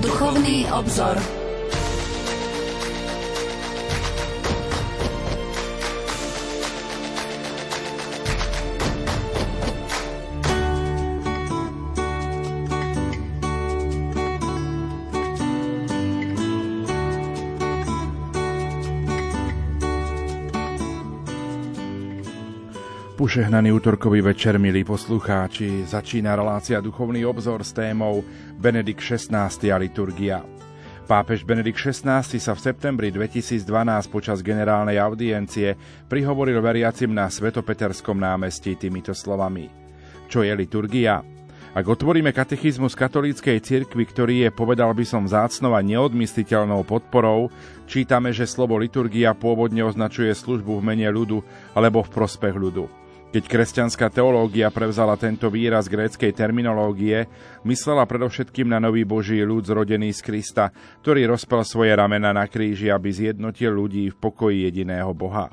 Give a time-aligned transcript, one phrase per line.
[0.00, 1.44] Duchovný obzor.
[23.14, 28.20] Požehnaný útorkový večer, milí poslucháči, začína relácia Duchovný obzor s témou
[28.64, 30.40] Benedikt XVI a liturgia.
[31.04, 33.60] Pápež Benedikt XVI sa v septembri 2012
[34.08, 35.76] počas generálnej audiencie
[36.08, 39.68] prihovoril veriacim na Svetopeterskom námestí týmito slovami.
[40.32, 41.20] Čo je liturgia?
[41.76, 47.52] Ak otvoríme katechizmus katolíckej cirkvi, ktorý je, povedal by som, zácnou neodmysliteľnou podporou,
[47.84, 51.44] čítame, že slovo liturgia pôvodne označuje službu v mene ľudu
[51.76, 53.03] alebo v prospech ľudu.
[53.34, 57.26] Keď kresťanská teológia prevzala tento výraz gréckej terminológie,
[57.66, 60.70] myslela predovšetkým na nový Boží ľud zrodený z Krista,
[61.02, 65.50] ktorý rozpel svoje ramena na kríži, aby zjednotil ľudí v pokoji jediného Boha.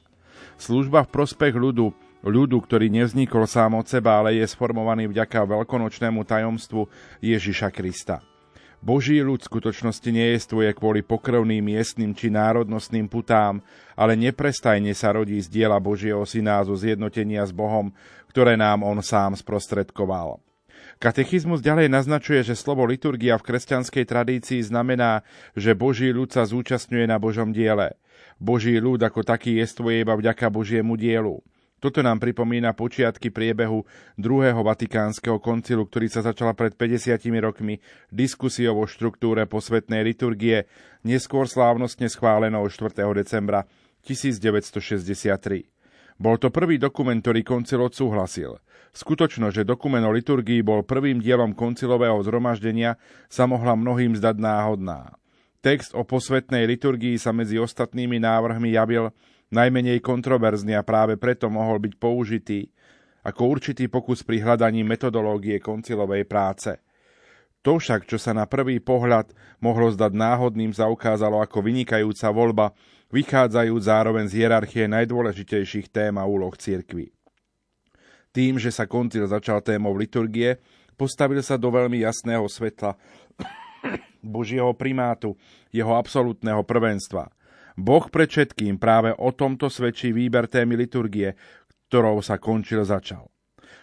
[0.62, 1.90] Služba v prospech ľudu,
[2.22, 6.86] ľudu, ktorý nevznikol sám od seba, ale je sformovaný vďaka veľkonočnému tajomstvu
[7.26, 8.22] Ježiša Krista.
[8.82, 13.62] Boží ľud skutočnosti nejestvuje kvôli pokrvným miestnym či národnostným putám,
[13.94, 17.94] ale neprestajne sa rodí z diela Božieho syna zo zjednotenia s Bohom,
[18.34, 20.42] ktoré nám on sám sprostredkoval.
[20.98, 25.22] Katechizmus ďalej naznačuje, že slovo liturgia v kresťanskej tradícii znamená,
[25.54, 27.94] že Boží ľud sa zúčastňuje na Božom diele.
[28.42, 31.38] Boží ľud ako taký jestvuje iba vďaka Božiemu dielu.
[31.82, 37.82] Toto nám pripomína počiatky priebehu druhého vatikánskeho koncilu, ktorý sa začala pred 50 rokmi
[38.14, 40.70] diskusiou o štruktúre posvetnej liturgie,
[41.02, 43.02] neskôr slávnostne schválenou 4.
[43.18, 43.66] decembra
[44.06, 45.66] 1963.
[46.22, 48.62] Bol to prvý dokument, ktorý koncil odsúhlasil.
[48.94, 55.18] Skutočno, že dokument o liturgii bol prvým dielom koncilového zhromaždenia, sa mohla mnohým zdať náhodná.
[55.66, 59.10] Text o posvetnej liturgii sa medzi ostatnými návrhmi javil
[59.52, 62.72] najmenej kontroverzný a práve preto mohol byť použitý
[63.22, 66.74] ako určitý pokus pri hľadaní metodológie koncilovej práce.
[67.62, 69.30] To však, čo sa na prvý pohľad
[69.62, 72.74] mohlo zdať náhodným, sa ukázalo ako vynikajúca voľba,
[73.14, 77.14] vychádzajúc zároveň z hierarchie najdôležitejších tém a úloh cirkvy.
[78.34, 80.58] Tým, že sa koncil začal témou liturgie,
[80.98, 82.98] postavil sa do veľmi jasného svetla
[84.26, 85.38] Božieho primátu,
[85.70, 87.30] jeho absolútneho prvenstva–
[87.80, 91.36] Boh pred všetkým práve o tomto svedčí výber témy liturgie,
[91.92, 93.28] ktorou sa končil začal.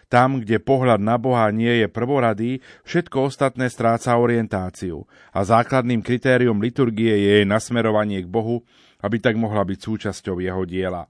[0.09, 6.57] Tam, kde pohľad na Boha nie je prvoradý, všetko ostatné stráca orientáciu a základným kritériom
[6.57, 8.65] liturgie je jej nasmerovanie k Bohu,
[9.05, 11.05] aby tak mohla byť súčasťou jeho diela.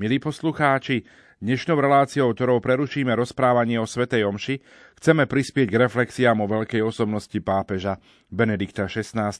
[0.00, 1.04] Milí poslucháči,
[1.44, 4.56] dnešnou reláciou, ktorou prerušíme rozprávanie o Svetej Omši,
[4.96, 8.00] chceme prispieť k reflexiám o veľkej osobnosti pápeža
[8.32, 9.36] Benedikta XVI,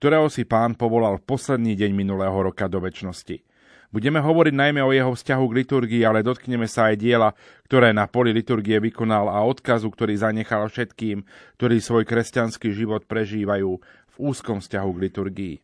[0.00, 3.44] ktorého si pán povolal v posledný deň minulého roka do väčšnosti.
[3.92, 7.36] Budeme hovoriť najmä o jeho vzťahu k liturgii, ale dotkneme sa aj diela,
[7.68, 11.20] ktoré na poli liturgie vykonal a odkazu, ktorý zanechal všetkým,
[11.60, 15.56] ktorí svoj kresťanský život prežívajú v úzkom vzťahu k liturgii.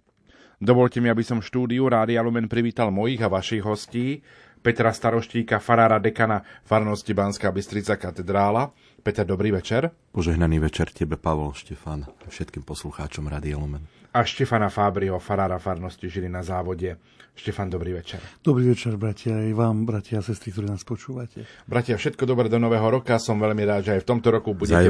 [0.60, 4.20] Dovolte mi, aby som štúdiu Rádia Lumen privítal mojich a vašich hostí,
[4.60, 8.74] Petra Staroštíka, farára dekana farnosti Banská Bystrica katedrála.
[9.00, 9.94] Peter, dobrý večer.
[10.10, 13.86] Požehnaný večer tebe, Pavol, Štefan všetkým poslucháčom Rádia Lumen
[14.16, 16.96] a Štefana Fábriho, farára farnosti Žili na závode.
[17.36, 18.16] Štefan, dobrý večer.
[18.40, 21.44] Dobrý večer, bratia, aj vám, bratia a sestry, ktorí nás počúvate.
[21.68, 23.20] Bratia, všetko dobré do nového roka.
[23.20, 24.88] Som veľmi rád, že aj v tomto roku budete,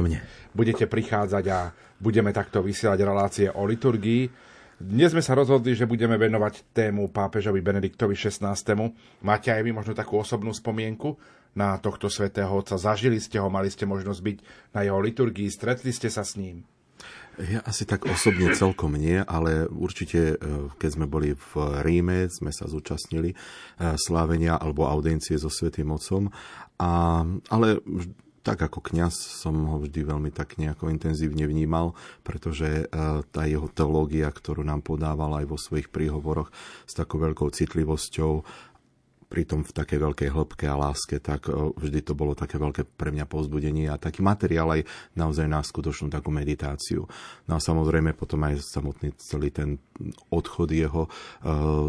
[0.54, 4.30] budete prichádzať a budeme takto vysielať relácie o liturgii.
[4.78, 8.54] Dnes sme sa rozhodli, že budeme venovať tému pápežovi Benediktovi XVI.
[9.26, 11.18] Máte aj vy možno takú osobnú spomienku
[11.58, 12.78] na tohto svätého otca?
[12.78, 14.38] Zažili ste ho, mali ste možnosť byť
[14.70, 16.62] na jeho liturgii, stretli ste sa s ním?
[17.36, 21.52] Ja asi tak osobne celkom nie, ale určite, e, keď sme boli v
[21.84, 23.36] Ríme, sme sa zúčastnili e,
[24.00, 26.32] slávenia alebo audencie so Svetým Otcom.
[26.80, 27.22] A,
[27.52, 27.84] ale
[28.46, 33.66] tak ako kňaz som ho vždy veľmi tak nejako intenzívne vnímal, pretože e, tá jeho
[33.68, 36.48] teológia, ktorú nám podával aj vo svojich príhovoroch
[36.86, 38.32] s takou veľkou citlivosťou
[39.26, 43.26] pritom v takej veľkej hĺbke a láske, tak vždy to bolo také veľké pre mňa
[43.26, 44.86] povzbudenie a taký materiál aj
[45.18, 47.10] naozaj na skutočnú takú meditáciu.
[47.50, 49.82] No a samozrejme potom aj samotný celý ten
[50.30, 51.10] odchod jeho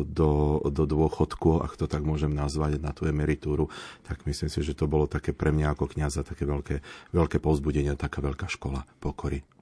[0.05, 0.29] do,
[0.65, 3.69] do dôchodku, ak to tak môžem nazvať, na tú emeritúru,
[4.05, 6.81] tak myslím si, že to bolo také pre mňa ako kniaza také veľké,
[7.13, 9.56] veľké povzbudenie, taká veľká škola pokory.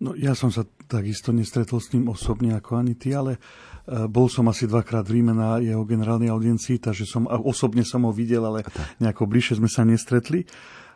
[0.00, 4.32] No ja som sa takisto nestretol s ním osobne ako ani ty, ale e, bol
[4.32, 8.40] som asi dvakrát v Ríme na jeho generálnej audiencii, takže som, osobne som ho videl,
[8.40, 8.64] ale
[8.96, 10.48] nejako bližšie sme sa nestretli.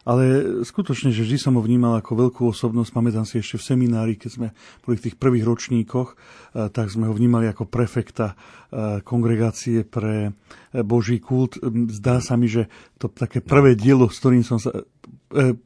[0.09, 0.25] ale
[0.65, 2.93] skutočne, že vždy som ho vnímal ako veľkú osobnosť.
[2.93, 4.49] Pamätám si ešte v seminári, keď sme
[4.85, 10.33] boli v tých prvých ročníkoch, eh, tak sme ho vnímali ako prefekta eh, kongregácie pre
[10.73, 11.61] Boží kult.
[11.93, 14.73] Zdá sa mi, že to také prvé dielo, s ktorým som sa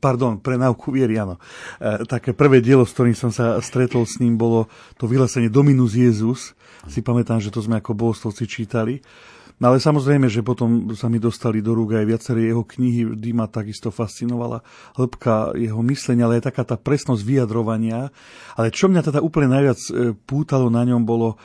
[0.01, 1.37] pardon, pre náuku viery, áno.
[2.09, 4.67] Také prvé dielo, s ktorým som sa stretol s ním, bolo
[4.97, 6.57] to vyhlásenie Dominus Jezus.
[6.89, 9.05] Si pamätám, že to sme ako bohostovci čítali.
[9.59, 13.31] No ale samozrejme, že potom sa mi dostali do rúk aj viaceré jeho knihy, vždy
[13.35, 14.63] ma takisto fascinovala
[14.95, 18.15] hĺbka jeho myslenia, ale aj taká tá presnosť vyjadrovania.
[18.55, 21.43] Ale čo mňa teda úplne najviac e, pútalo na ňom bolo,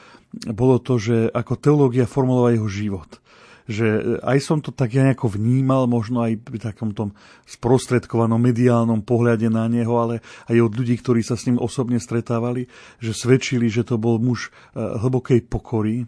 [0.54, 3.23] bolo to, že ako teológia formulovala jeho život
[3.68, 7.16] že e, aj som to tak ja nejako vnímal, možno aj pri takom tom
[7.48, 10.20] sprostredkovanom mediálnom pohľade na neho, ale
[10.52, 12.68] aj od ľudí, ktorí sa s ním osobne stretávali,
[13.00, 16.08] že svedčili, že to bol muž e, hlbokej pokory,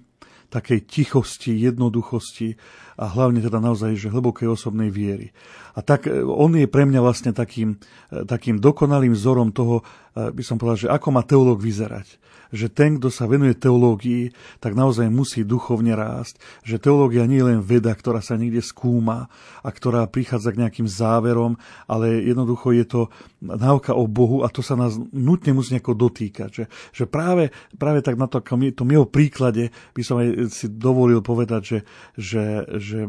[0.51, 2.55] takej tichosti, jednoduchosti
[2.95, 5.35] a hlavne teda naozaj, že hlbokej osobnej viery.
[5.75, 7.79] A tak e, on je pre mňa vlastne takým,
[8.11, 9.83] takým dokonalým vzorom toho,
[10.15, 12.23] by som povedal, že ako má teológ vyzerať
[12.55, 14.31] že ten, kto sa venuje teológii,
[14.63, 16.39] tak naozaj musí duchovne rásť.
[16.63, 19.27] Že teológia nie je len veda, ktorá sa niekde skúma
[19.61, 23.01] a ktorá prichádza k nejakým záverom, ale jednoducho je to
[23.45, 26.49] náuka o Bohu a to sa nás nutne musí nejako dotýkať.
[26.49, 31.21] Že, že práve, práve tak na to, tom jeho príklade by som aj si dovolil
[31.21, 31.79] povedať, že,
[32.17, 32.45] že,
[32.81, 32.99] že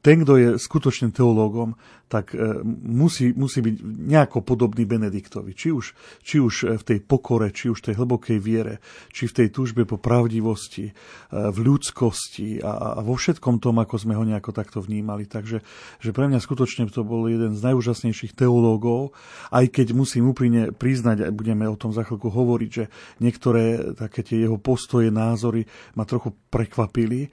[0.00, 1.74] ten, kto je skutočným teológom,
[2.14, 5.56] tak e, musí, musí byť nejako podobný Benediktovi.
[5.56, 5.84] Či už,
[6.20, 8.78] či už v tej pokore, či už v tej hlbokej viere,
[9.10, 10.92] či v tej túžbe po pravdivosti, e,
[11.32, 15.24] v ľudskosti a, a vo všetkom tom, ako sme ho nejako takto vnímali.
[15.26, 15.64] Takže
[15.98, 19.16] že pre mňa skutočne to bol jeden z najúžasnejších teológov,
[19.50, 22.84] aj keď musím úprimne priznať, a budeme o tom za chvíľku hovoriť, že
[23.20, 25.64] niektoré také tie jeho postoje, názory
[25.94, 27.26] ma trochu prekvapili.
[27.26, 27.28] E,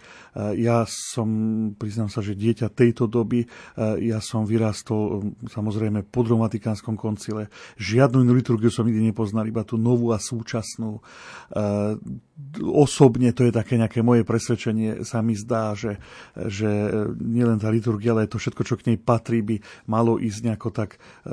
[0.61, 1.27] ja som,
[1.75, 3.43] priznám sa, že dieťa tejto doby,
[4.01, 7.49] ja som vyrastol samozrejme po druhom Vatikánskom koncile.
[7.77, 10.99] Žiadnu inú liturgiu som nikdy nepoznal, iba tú novú a súčasnú.
[10.99, 11.01] E,
[12.61, 16.01] osobne to je také nejaké moje presvedčenie, sa mi zdá, že,
[16.35, 16.67] že
[17.21, 20.97] nielen tá liturgia, ale to všetko, čo k nej patrí, by malo ísť nejako tak
[20.97, 21.29] e,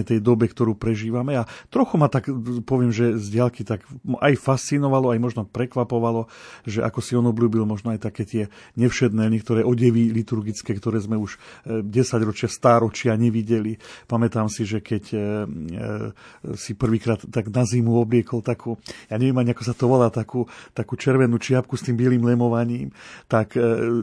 [0.00, 1.36] adekvátne tej dobe, ktorú prežívame.
[1.36, 2.28] A trochu ma tak,
[2.64, 3.84] poviem, že z diaľky tak
[4.20, 6.26] aj fascinovalo, aj možno prekvapovalo,
[6.64, 8.42] že ako si on obľúbil možno aj také tie
[8.80, 11.36] nevšedné niektoré odevy liturgické, ktoré sme už
[11.68, 13.76] 10 e, ročia, stáročia nevideli.
[14.08, 15.26] Pamätám si, že keď e, e,
[16.56, 18.80] si prvýkrát tak na zimu obliekol takú,
[19.12, 22.92] ja neviem ani ako sa to volá, takú, takú červenú čiapku s tým bielým lemovaním,
[23.26, 23.52] tak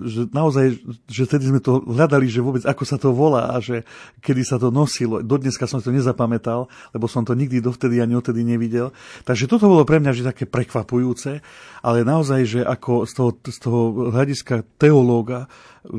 [0.07, 0.75] že naozaj,
[1.07, 3.87] že vtedy sme to hľadali, že vôbec ako sa to volá a že
[4.19, 5.23] kedy sa to nosilo.
[5.23, 8.93] Dodneska som to nezapamätal, lebo som to nikdy dovtedy ani odtedy nevidel.
[9.23, 11.41] Takže toto bolo pre mňa že také prekvapujúce,
[11.83, 13.81] ale naozaj, že ako z toho, z toho
[14.11, 15.47] hľadiska teológa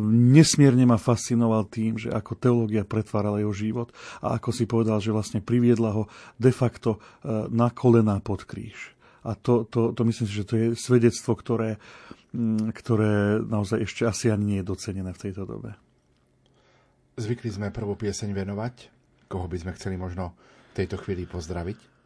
[0.09, 3.89] nesmierne ma fascinoval tým, že ako teológia pretvárala jeho život
[4.21, 6.03] a ako si povedal, že vlastne priviedla ho
[6.37, 8.99] de facto e, na kolená pod kríž.
[9.25, 11.77] A to, to, to myslím si, že to je svedectvo, ktoré,
[12.73, 15.75] ktoré naozaj ešte asi ani nie je docenené v tejto dobe.
[17.19, 18.98] Zvykli sme prvú pieseň venovať.
[19.29, 20.33] Koho by sme chceli možno
[20.73, 21.98] v tejto chvíli pozdraviť?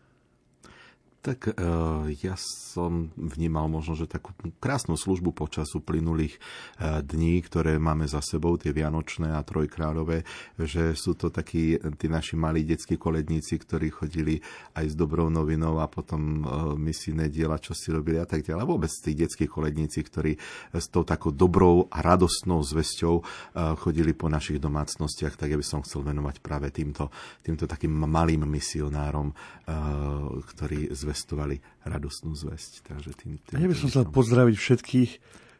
[1.23, 6.35] Tak uh, ja som vnímal možno, že takú krásnu službu počas uplynulých
[6.83, 10.27] uh, dní, ktoré máme za sebou, tie Vianočné a Trojkráľové,
[10.59, 14.43] že sú to takí tí naši malí detskí koledníci, ktorí chodili
[14.75, 18.67] aj s dobrou novinou a potom uh, misijné diela, čo si robili a tak ďalej.
[18.67, 20.35] Vôbec tí detskí koledníci, ktorí
[20.75, 25.63] s tou takou dobrou a radostnou zväzťou uh, chodili po našich domácnostiach, tak ja by
[25.63, 27.15] som chcel venovať práve týmto,
[27.47, 32.89] týmto takým malým misionárom, uh, ktorí zväzťujú zvestovali radostnú zväzť.
[32.89, 35.11] Takže tým, tým, ja by som chcel pozdraviť všetkých,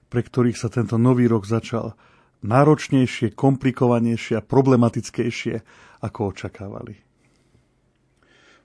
[0.09, 1.93] pre ktorých sa tento nový rok začal
[2.41, 5.55] náročnejšie, komplikovanejšie a problematickejšie,
[6.01, 6.97] ako očakávali.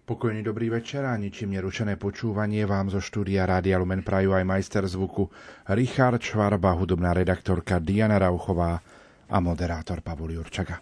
[0.08, 4.88] Pokojný dobrý večer a ničím nerušené počúvanie vám zo štúdia Rádia Lumen Praju aj majster
[4.88, 5.28] zvuku
[5.76, 8.80] Richard Švarba, hudobná redaktorka Diana Rauchová
[9.28, 10.80] a moderátor Pavol Jurčaga.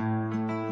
[0.00, 0.69] thank you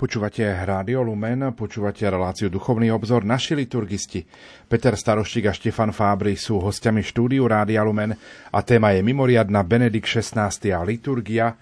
[0.00, 3.20] Počúvate Rádio Lumen, počúvate reláciu Duchovný obzor.
[3.20, 4.24] Naši liturgisti
[4.64, 8.16] Peter Staroštík a Štefan Fábry sú hostiami štúdiu Rádia Lumen
[8.48, 10.72] a téma je mimoriadna Benedikt 16.
[10.72, 11.52] a liturgia.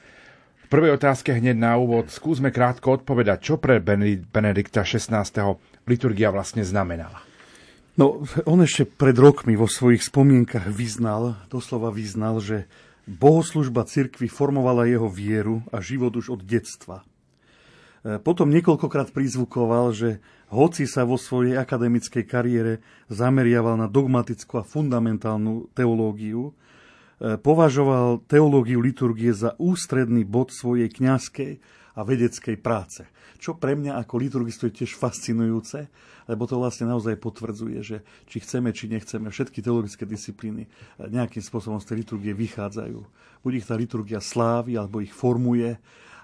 [0.55, 5.11] V prvej otázke hneď na úvod skúsme krátko odpovedať, čo pre Benedikta 16.
[5.91, 7.19] liturgia vlastne znamenala.
[7.99, 12.71] No, on ešte pred rokmi vo svojich spomienkach vyznal, doslova vyznal, že
[13.03, 17.03] bohoslužba cirkvi formovala jeho vieru a život už od detstva.
[18.05, 22.81] E, Potom niekoľkokrát prizvukoval, že hoci sa vo svojej akademickej kariére
[23.13, 26.53] zameriaval na dogmatickú a fundamentálnu teológiu,
[27.19, 31.53] e, považoval teológiu liturgie za ústredný bod svojej kňazskej
[31.99, 33.03] a vedeckej práce.
[33.39, 35.87] Čo pre mňa ako liturgistu je tiež fascinujúce,
[36.27, 40.69] lebo to vlastne naozaj potvrdzuje, že či chceme, či nechceme, všetky teologické disciplíny e,
[41.11, 42.99] nejakým spôsobom z tej liturgie vychádzajú.
[43.43, 45.79] Buď ich tá liturgia slávi, alebo ich formuje,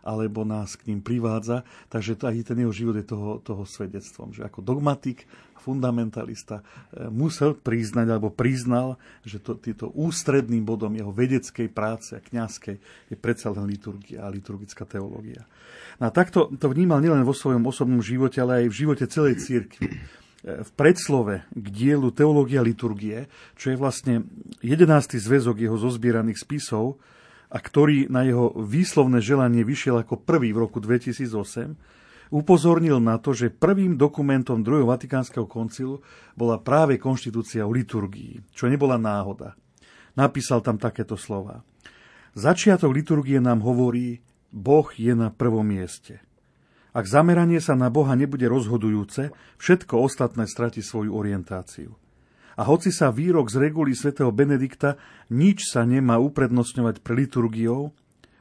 [0.05, 1.65] alebo nás k ním privádza.
[1.89, 5.25] Takže to, aj ten jeho život je toho, toho svedectvom, že ako dogmatik,
[5.65, 12.21] fundamentalista e, musel priznať, alebo priznal, že to, týto ústredným bodom jeho vedeckej práce a
[12.21, 12.77] kňazskej
[13.09, 15.49] je predsa len liturgia a liturgická teológia.
[15.97, 19.41] No a takto to vnímal nielen vo svojom osobnom živote, ale aj v živote celej
[19.41, 19.97] církvy e,
[20.61, 23.25] v predslove k dielu Teológia liturgie,
[23.57, 24.29] čo je vlastne
[24.61, 24.85] 11.
[25.17, 27.01] zväzok jeho zozbieraných spisov,
[27.55, 31.79] a ktorý na jeho výslovné želanie vyšiel ako prvý v roku 2008,
[32.35, 36.03] upozornil na to, že prvým dokumentom druhého Vatikánskeho koncilu
[36.35, 39.55] bola práve konštitúcia o liturgii, čo nebola náhoda.
[40.19, 41.63] Napísal tam takéto slova.
[42.35, 44.19] Začiatok liturgie nám hovorí,
[44.51, 46.19] Boh je na prvom mieste.
[46.95, 51.95] Ak zameranie sa na Boha nebude rozhodujúce, všetko ostatné strati svoju orientáciu.
[52.55, 54.95] A hoci sa výrok z reguly svätého Benedikta
[55.35, 57.91] nič sa nemá uprednostňovať pre liturgiou,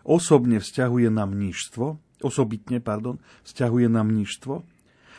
[0.05, 3.17] osobne vzťahuje na mníštvo, osobitne, pardon,
[3.47, 4.61] vzťahuje na mníštvo,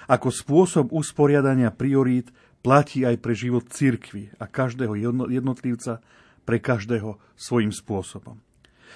[0.06, 2.30] ako spôsob usporiadania priorít
[2.64, 4.96] platí aj pre život cirkvy a každého
[5.28, 6.00] jednotlivca
[6.44, 8.36] pre každého svojím spôsobom.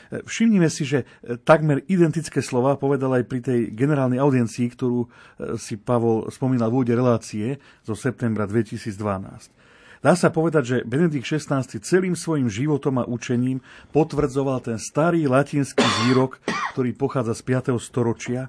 [0.09, 1.05] Všimnime si, že
[1.43, 5.11] takmer identické slova povedal aj pri tej generálnej audiencii, ktorú
[5.59, 9.58] si Pavol spomínal v úvode relácie zo septembra 2012.
[9.99, 13.59] Dá sa povedať, že Benedikt XVI celým svojim životom a učením
[13.91, 16.39] potvrdzoval ten starý latinský výrok,
[16.75, 17.43] ktorý pochádza z
[17.75, 17.83] 5.
[17.83, 18.47] storočia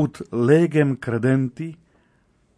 [0.00, 1.76] ut legem credenti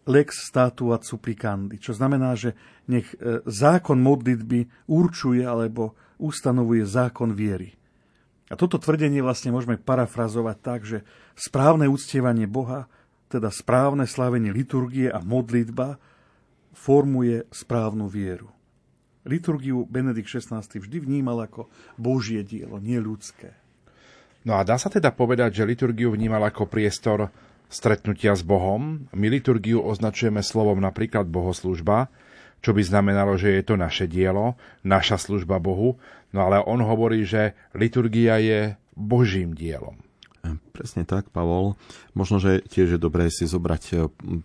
[0.06, 2.54] lex statuat supplicandi, čo znamená, že
[2.86, 7.74] nech e, zákon modlitby určuje alebo ustanovuje zákon viery.
[8.50, 11.06] A toto tvrdenie vlastne môžeme parafrazovať tak, že
[11.38, 12.90] správne uctievanie Boha,
[13.30, 16.02] teda správne slávenie liturgie a modlitba
[16.74, 18.48] formuje správnu vieru.
[19.28, 21.68] Liturgiu Benedikt XVI vždy vnímal ako
[22.00, 23.52] Božie dielo, nie ľudské.
[24.48, 27.28] No a dá sa teda povedať, že liturgiu vnímal ako priestor
[27.68, 29.04] stretnutia s Bohom.
[29.12, 32.08] My liturgiu označujeme slovom napríklad bohoslužba,
[32.64, 36.00] čo by znamenalo, že je to naše dielo, naša služba Bohu,
[36.32, 40.09] no ale on hovorí, že liturgia je Božím dielom.
[40.72, 41.76] Presne tak, Pavol.
[42.16, 43.94] Možno, že tiež je dobré si zobrať e,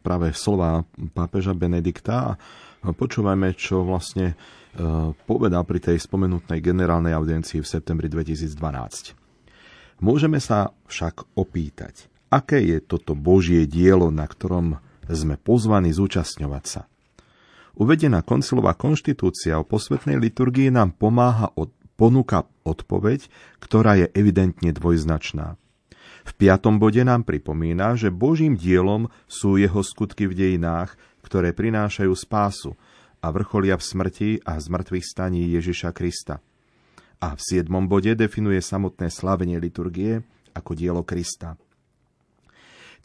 [0.04, 0.84] práve slova
[1.16, 2.36] pápeža Benedikta
[2.84, 4.36] a počúvajme, čo vlastne e,
[5.24, 8.52] povedal pri tej spomenutnej generálnej audiencii v septembri 2012.
[10.04, 16.82] Môžeme sa však opýtať, Aké je toto Božie dielo, na ktorom sme pozvaní zúčastňovať sa?
[17.80, 23.32] Uvedená koncilová konštitúcia o posvetnej liturgii nám pomáha od, ponúka odpoveď,
[23.64, 25.56] ktorá je evidentne dvojznačná.
[26.26, 32.14] V piatom bode nám pripomína, že Božím dielom sú jeho skutky v dejinách, ktoré prinášajú
[32.18, 32.74] spásu
[33.22, 36.42] a vrcholia v smrti a zmrtvých staní Ježiša Krista.
[37.22, 40.26] A v siedmom bode definuje samotné slavenie liturgie
[40.58, 41.58] ako dielo Krista.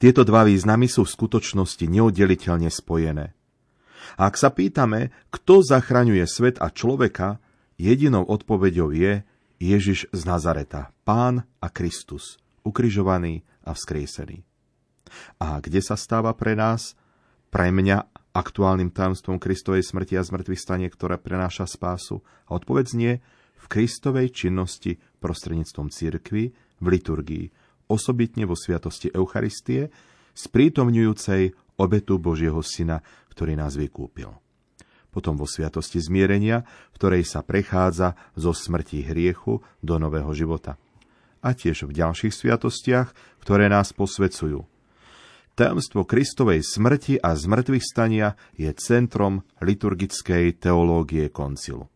[0.01, 3.37] Tieto dva významy sú v skutočnosti neoddeliteľne spojené.
[4.17, 7.37] A ak sa pýtame, kto zachraňuje svet a človeka,
[7.77, 9.13] jedinou odpoveďou je
[9.61, 14.43] Ježiš z Nazareta, Pán a Kristus, ukrižovaný a vzkriesený.
[15.43, 16.95] A kde sa stáva pre nás,
[17.51, 22.23] pre mňa, aktuálnym tajomstvom Kristovej smrti a zmrtvých stanie, ktoré prenáša spásu?
[22.47, 23.13] A odpoveď nie
[23.59, 27.47] v Kristovej činnosti prostredníctvom cirkvy v liturgii,
[27.91, 29.91] osobitne vo sviatosti Eucharistie,
[30.39, 33.03] sprítomňujúcej obetu Božieho Syna,
[33.35, 34.31] ktorý nás vykúpil.
[35.11, 36.63] Potom vo sviatosti zmierenia,
[36.95, 40.79] v ktorej sa prechádza zo smrti hriechu do nového života.
[41.41, 44.69] A tiež v ďalších sviatostiach, ktoré nás posvecujú.
[45.57, 51.91] Tajomstvo Kristovej smrti a zmrtvých stania je centrom liturgickej teológie koncilu.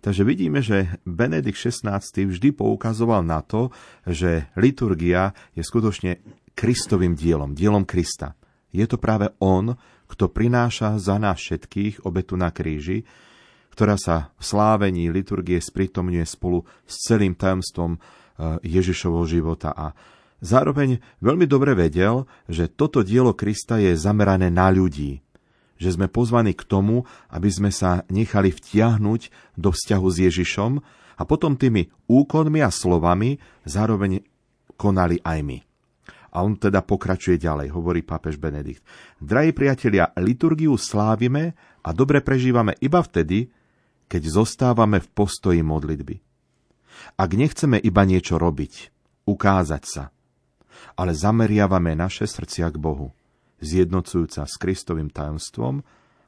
[0.00, 3.74] Takže vidíme, že Benedikt XVI vždy poukazoval na to,
[4.06, 6.22] že liturgia je skutočne
[6.56, 8.38] Kristovým dielom, dielom Krista.
[8.70, 9.74] Je to práve On,
[10.06, 13.02] kto prináša za nás všetkých obetu na kríži,
[13.76, 18.00] ktorá sa v slávení liturgie sprítomňuje spolu s celým tajomstvom
[18.60, 19.96] Ježišovho života a
[20.44, 25.24] zároveň veľmi dobre vedel, že toto dielo Krista je zamerané na ľudí,
[25.76, 30.72] že sme pozvaní k tomu, aby sme sa nechali vtiahnuť do vzťahu s Ježišom
[31.16, 34.20] a potom tými úkonmi a slovami zároveň
[34.76, 35.58] konali aj my.
[36.36, 38.84] A on teda pokračuje ďalej, hovorí pápež Benedikt.
[39.16, 43.48] Drahí priatelia, liturgiu slávime a dobre prežívame iba vtedy,
[44.04, 46.20] keď zostávame v postoji modlitby.
[47.16, 48.92] Ak nechceme iba niečo robiť,
[49.26, 50.04] ukázať sa,
[50.96, 53.12] ale zameriavame naše srdcia k Bohu,
[53.60, 55.80] zjednocujúca s Kristovým tajomstvom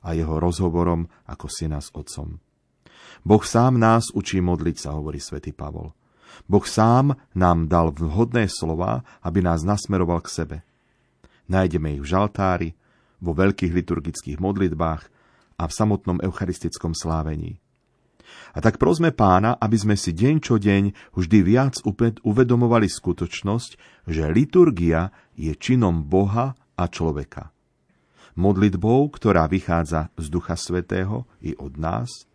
[0.02, 2.40] a jeho rozhovorom ako syna s otcom.
[3.26, 5.92] Boh sám nás učí modliť sa, hovorí svätý Pavol.
[6.46, 10.56] Boh sám nám dal vhodné slova, aby nás nasmeroval k sebe.
[11.48, 12.68] Nájdeme ich v žaltári,
[13.18, 15.02] vo veľkých liturgických modlitbách
[15.58, 17.58] a v samotnom eucharistickom slávení.
[18.56, 21.80] A tak prosme pána, aby sme si deň čo deň vždy viac
[22.24, 23.70] uvedomovali skutočnosť,
[24.08, 27.52] že liturgia je činom Boha a človeka.
[28.38, 32.28] Modlitbou, ktorá vychádza z Ducha Svetého i od nás,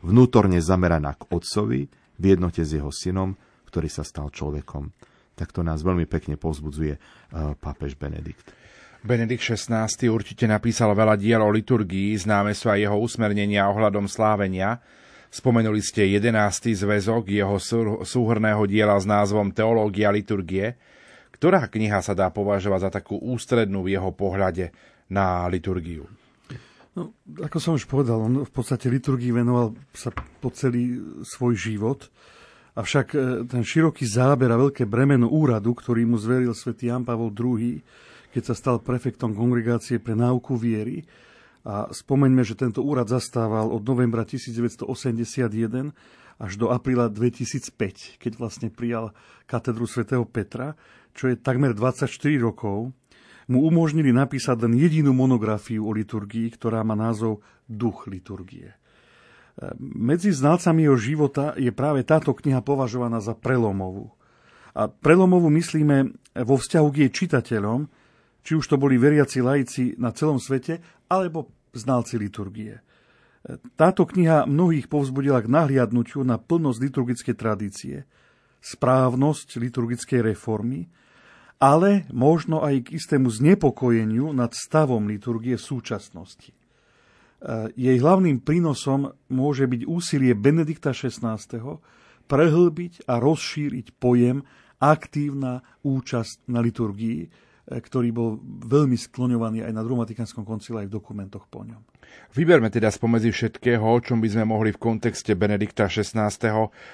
[0.00, 3.36] vnútorne zameraná k Otcovi, v jednote s jeho synom,
[3.68, 4.92] ktorý sa stal človekom.
[5.34, 7.00] Tak to nás veľmi pekne povzbudzuje eh,
[7.58, 8.52] pápež Benedikt.
[9.02, 14.78] Benedikt XVI určite napísal veľa diel o liturgii, známe sú aj jeho usmernenia ohľadom slávenia.
[15.32, 16.28] Spomenuli ste 11.
[16.76, 17.56] zväzok jeho
[18.04, 20.76] súhrného diela s názvom Teológia liturgie.
[21.32, 24.76] Ktorá kniha sa dá považovať za takú ústrednú v jeho pohľade
[25.08, 26.04] na liturgiu?
[26.92, 32.12] No, ako som už povedal, on v podstate liturgii venoval sa po celý svoj život.
[32.76, 33.18] Avšak e,
[33.48, 37.80] ten široký záber a veľké bremeno úradu, ktorý mu zveril svätý Jan Pavol II,
[38.36, 41.08] keď sa stal prefektom kongregácie pre náuku viery,
[41.62, 45.94] a spomeňme, že tento úrad zastával od novembra 1981
[46.42, 49.14] až do apríla 2005, keď vlastne prijal
[49.46, 50.74] katedru svätého Petra,
[51.14, 52.10] čo je takmer 24
[52.42, 52.90] rokov,
[53.46, 58.74] mu umožnili napísať len jedinú monografiu o liturgii, ktorá má názov Duch liturgie.
[59.78, 64.10] Medzi znalcami jeho života je práve táto kniha považovaná za prelomovú.
[64.72, 66.16] A prelomovú myslíme
[66.48, 67.84] vo vzťahu k jej čitateľom,
[68.42, 70.80] či už to boli veriaci laici na celom svete,
[71.12, 72.80] alebo znalci liturgie.
[73.76, 77.96] Táto kniha mnohých povzbudila k nahliadnutiu na plnosť liturgickej tradície,
[78.62, 80.86] správnosť liturgickej reformy,
[81.58, 86.54] ale možno aj k istému znepokojeniu nad stavom liturgie v súčasnosti.
[86.54, 86.56] E,
[87.74, 91.38] jej hlavným prínosom môže byť úsilie Benedikta XVI.
[92.30, 94.46] prehlbiť a rozšíriť pojem
[94.78, 100.96] aktívna účasť na liturgii, ktorý bol veľmi skloňovaný aj na druhom Vatikánskom koncile aj v
[100.98, 101.78] dokumentoch po ňom.
[102.34, 106.28] Vyberme teda spomedzi všetkého, o čom by sme mohli v kontexte Benedikta XVI.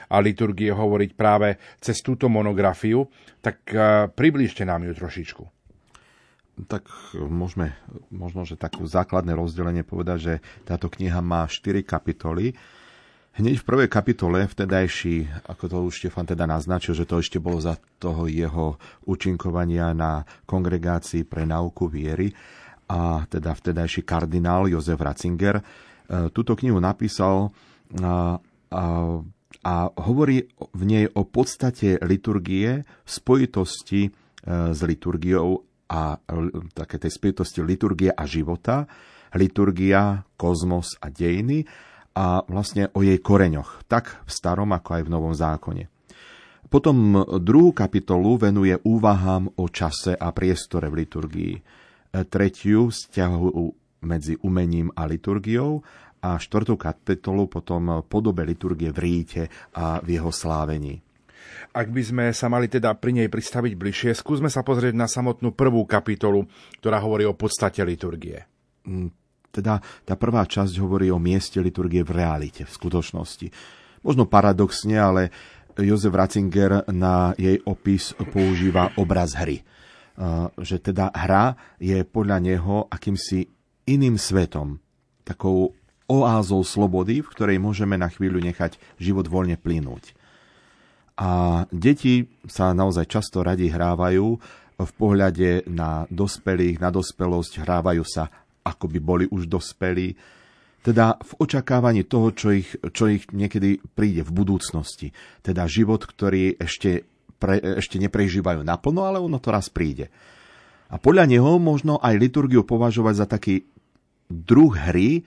[0.07, 3.09] a liturgie hovoriť práve cez túto monografiu,
[3.41, 5.43] tak e, približte nám ju trošičku.
[6.67, 7.79] Tak môžeme,
[8.11, 10.35] možno, že takú základné rozdelenie povedať, že
[10.67, 12.59] táto kniha má 4 kapitoly.
[13.39, 17.63] Hneď v prvej kapitole vtedajší, ako to už Štefan teda naznačil, že to ešte bolo
[17.63, 22.35] za toho jeho účinkovania na kongregácii pre nauku viery
[22.91, 25.63] a teda vtedajší kardinál Jozef Ratzinger e,
[26.35, 27.55] túto knihu napísal
[28.03, 28.43] a,
[28.75, 28.85] a,
[29.63, 30.43] a hovorí
[30.75, 34.11] v nej o podstate liturgie spojitosti e,
[34.75, 36.19] s liturgiou a
[36.75, 38.91] také tej spojitosti liturgie a života,
[39.39, 41.87] liturgia, kozmos a dejiny
[42.19, 45.87] a vlastne o jej koreňoch, tak v starom ako aj v novom zákone.
[46.67, 51.55] Potom druhú kapitolu venuje úvahám o čase a priestore v liturgii.
[52.27, 53.47] Tretiu vzťahu
[54.03, 55.81] medzi umením a liturgiou
[56.19, 59.43] a štvrtú kapitolu potom podobe liturgie v ríte
[59.79, 60.99] a v jeho slávení.
[61.73, 65.55] Ak by sme sa mali teda pri nej pristaviť bližšie, skúsme sa pozrieť na samotnú
[65.55, 66.51] prvú kapitolu,
[66.83, 68.45] ktorá hovorí o podstate liturgie.
[69.59, 73.51] Teda tá prvá časť hovorí o mieste liturgie v realite, v skutočnosti.
[74.07, 75.23] Možno paradoxne, ale
[75.75, 79.67] Jozef Ratzinger na jej opis používa obraz hry.
[80.55, 83.51] Že teda hra je podľa neho akýmsi
[83.91, 84.79] iným svetom,
[85.27, 85.75] takou
[86.07, 90.15] oázou slobody, v ktorej môžeme na chvíľu nechať život voľne plynúť.
[91.19, 94.27] A deti sa naozaj často radi hrávajú
[94.79, 98.31] v pohľade na dospelých, na dospelosť, hrávajú sa
[98.69, 100.13] ako by boli už dospelí,
[100.85, 105.11] teda v očakávaní toho, čo ich, čo ich niekedy príde v budúcnosti.
[105.43, 107.05] Teda život, ktorý ešte,
[107.37, 110.09] pre, ešte neprežívajú naplno, ale ono to raz príde.
[110.89, 113.69] A podľa neho možno aj liturgiu považovať za taký
[114.31, 115.27] druh hry,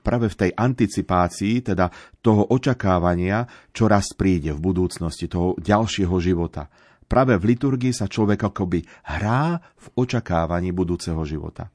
[0.00, 1.90] práve v tej anticipácii, teda
[2.22, 6.70] toho očakávania, čo raz príde v budúcnosti, toho ďalšieho života.
[7.10, 8.86] Práve v liturgii sa človek akoby
[9.18, 11.68] hrá v očakávaní budúceho života.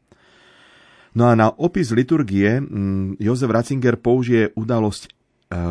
[1.17, 5.10] No a na opis liturgie mm, Jozef Ratzinger použije udalosť e,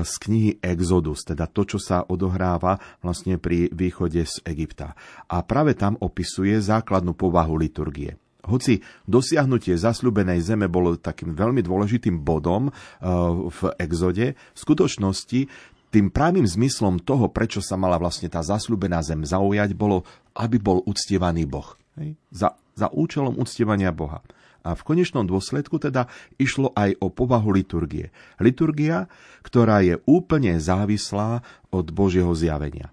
[0.03, 4.99] z knihy Exodus, teda to, čo sa odohráva vlastne pri východe z Egypta.
[5.31, 8.19] A práve tam opisuje základnú povahu liturgie.
[8.43, 12.73] Hoci dosiahnutie zasľubenej zeme bolo takým veľmi dôležitým bodom e,
[13.47, 15.47] v Exode, v skutočnosti
[15.95, 20.03] tým právým zmyslom toho, prečo sa mala vlastne tá zasľubená zem zaujať, bolo,
[20.35, 21.79] aby bol uctievaný Boh.
[21.95, 22.19] Hej?
[22.35, 24.27] Za, za účelom uctievania Boha.
[24.67, 26.11] A v konečnom dôsledku teda
[26.43, 28.11] išlo aj o povahu liturgie.
[28.43, 29.07] Liturgia,
[29.47, 32.91] ktorá je úplne závislá od Božieho zjavenia.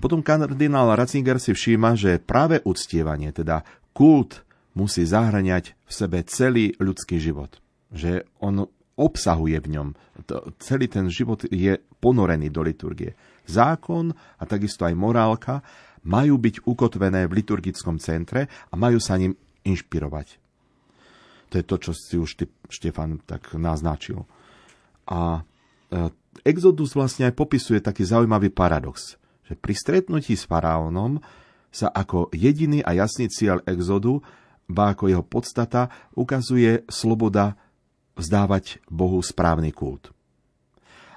[0.00, 4.44] Potom kardinál Ratzinger si všíma, že práve uctievanie, teda kult,
[4.76, 7.60] musí zahraniať v sebe celý ľudský život.
[7.92, 9.88] Že on obsahuje v ňom.
[10.60, 13.16] Celý ten život je ponorený do liturgie.
[13.48, 15.64] Zákon a takisto aj morálka
[16.04, 20.45] majú byť ukotvené v liturgickom centre a majú sa ním inšpirovať.
[21.50, 24.26] To je to, čo si už Štefan, tak naznačil.
[25.06, 25.42] A
[25.90, 26.10] e,
[26.42, 29.14] Exodus vlastne aj popisuje taký zaujímavý paradox,
[29.46, 31.22] že pri stretnutí s faraónom
[31.70, 34.18] sa ako jediný a jasný cieľ Exodu,
[34.66, 37.54] ba ako jeho podstata, ukazuje sloboda
[38.18, 40.10] vzdávať Bohu správny kult.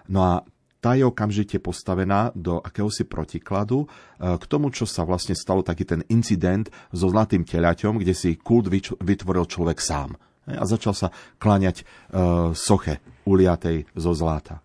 [0.06, 0.34] No a
[0.80, 3.88] tá je okamžite postavená do akéhosi protikladu e,
[4.40, 8.72] k tomu, čo sa vlastne stalo taký ten incident so zlatým telaťom, kde si kult
[9.00, 10.16] vytvoril človek sám.
[10.50, 11.86] A začal sa kláňať e,
[12.56, 14.64] soche uliatej zo zlata.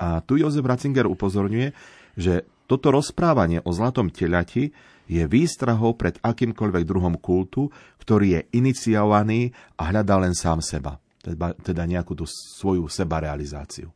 [0.00, 1.76] A tu Jozef Ratzinger upozorňuje,
[2.16, 4.72] že toto rozprávanie o zlatom teľati
[5.10, 7.68] je výstrahou pred akýmkoľvek druhom kultu,
[8.00, 10.96] ktorý je iniciovaný a hľadá len sám seba.
[11.20, 13.92] Teda, teda nejakú tú svoju sebarealizáciu.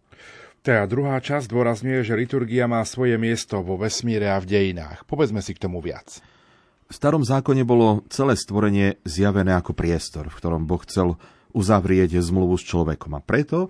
[0.64, 5.04] Tá druhá časť dôrazňuje, že liturgia má svoje miesto vo vesmíre a v dejinách.
[5.04, 6.24] Povedzme si k tomu viac.
[6.88, 11.20] V starom zákone bolo celé stvorenie zjavené ako priestor, v ktorom Boh chcel
[11.52, 13.12] uzavrieť zmluvu s človekom.
[13.12, 13.68] A preto,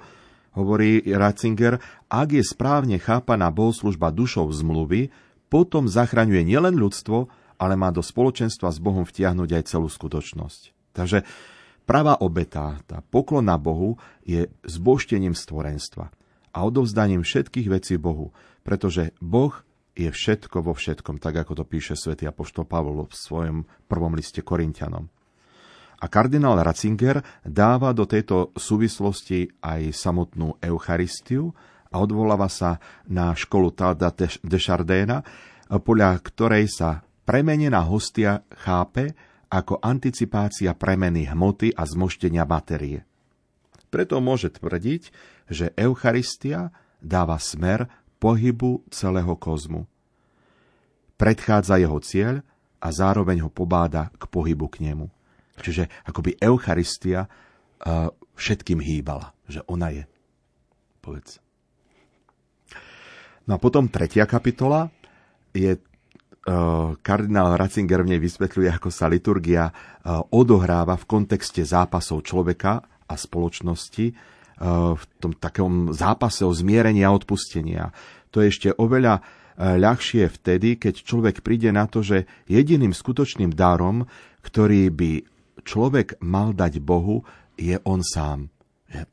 [0.54, 5.10] hovorí Ratzinger, ak je správne chápaná bohoslužba dušou zmluvy,
[5.50, 7.26] potom zachraňuje nielen ľudstvo,
[7.58, 10.94] ale má do spoločenstva s Bohom vtiahnuť aj celú skutočnosť.
[10.94, 11.26] Takže
[11.90, 16.14] pravá obeta, tá poklona Bohu, je zboštením stvorenstva
[16.54, 18.30] a odovzdaním všetkých vecí Bohu,
[18.62, 19.52] pretože Boh
[19.94, 23.58] je všetko vo všetkom, tak ako to píše svätý Apoštol Pavol v svojom
[23.90, 25.10] prvom liste Korintianom.
[26.02, 31.54] A kardinál Ratzinger dáva do tejto súvislosti aj samotnú Eucharistiu
[31.94, 35.22] a odvoláva sa na školu Talda de Chardéna,
[35.70, 39.14] podľa ktorej sa premenená hostia chápe
[39.48, 43.06] ako anticipácia premeny hmoty a zmoštenia batérie.
[43.88, 45.14] Preto môže tvrdiť,
[45.50, 49.84] že Eucharistia dáva smer pohybu celého kozmu.
[51.20, 52.40] Predchádza jeho cieľ
[52.80, 55.06] a zároveň ho pobáda k pohybu k nemu.
[55.60, 60.04] Čiže akoby Eucharistia uh, všetkým hýbala, že ona je.
[61.04, 61.38] Povedz.
[63.44, 64.88] No a potom tretia kapitola
[65.52, 65.76] je
[67.00, 69.72] kardinál Ratzinger v nej vysvetľuje, ako sa liturgia
[70.28, 74.12] odohráva v kontexte zápasov človeka a spoločnosti,
[74.62, 77.90] v tom takom zápase o zmierenie a odpustenia.
[78.30, 79.22] To je ešte oveľa
[79.58, 84.06] ľahšie vtedy, keď človek príde na to, že jediným skutočným darom,
[84.42, 85.12] ktorý by
[85.62, 87.22] človek mal dať Bohu,
[87.54, 88.50] je on sám.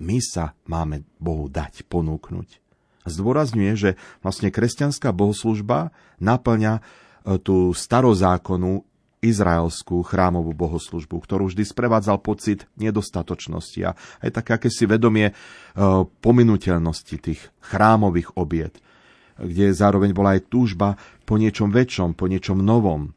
[0.02, 2.62] My sa máme Bohu dať, ponúknuť.
[3.06, 3.90] Zdôrazňuje, že
[4.22, 5.90] vlastne kresťanská bohoslužba
[6.22, 6.86] naplňa
[7.22, 8.82] E, tú starozákonu
[9.22, 15.34] izraelskú chrámovú bohoslužbu, ktorú vždy sprevádzal pocit nedostatočnosti a aj také akési vedomie e,
[16.26, 18.82] pominuteľnosti tých chrámových obiet,
[19.38, 20.98] kde zároveň bola aj túžba
[21.30, 23.14] po niečom väčšom, po niečom novom.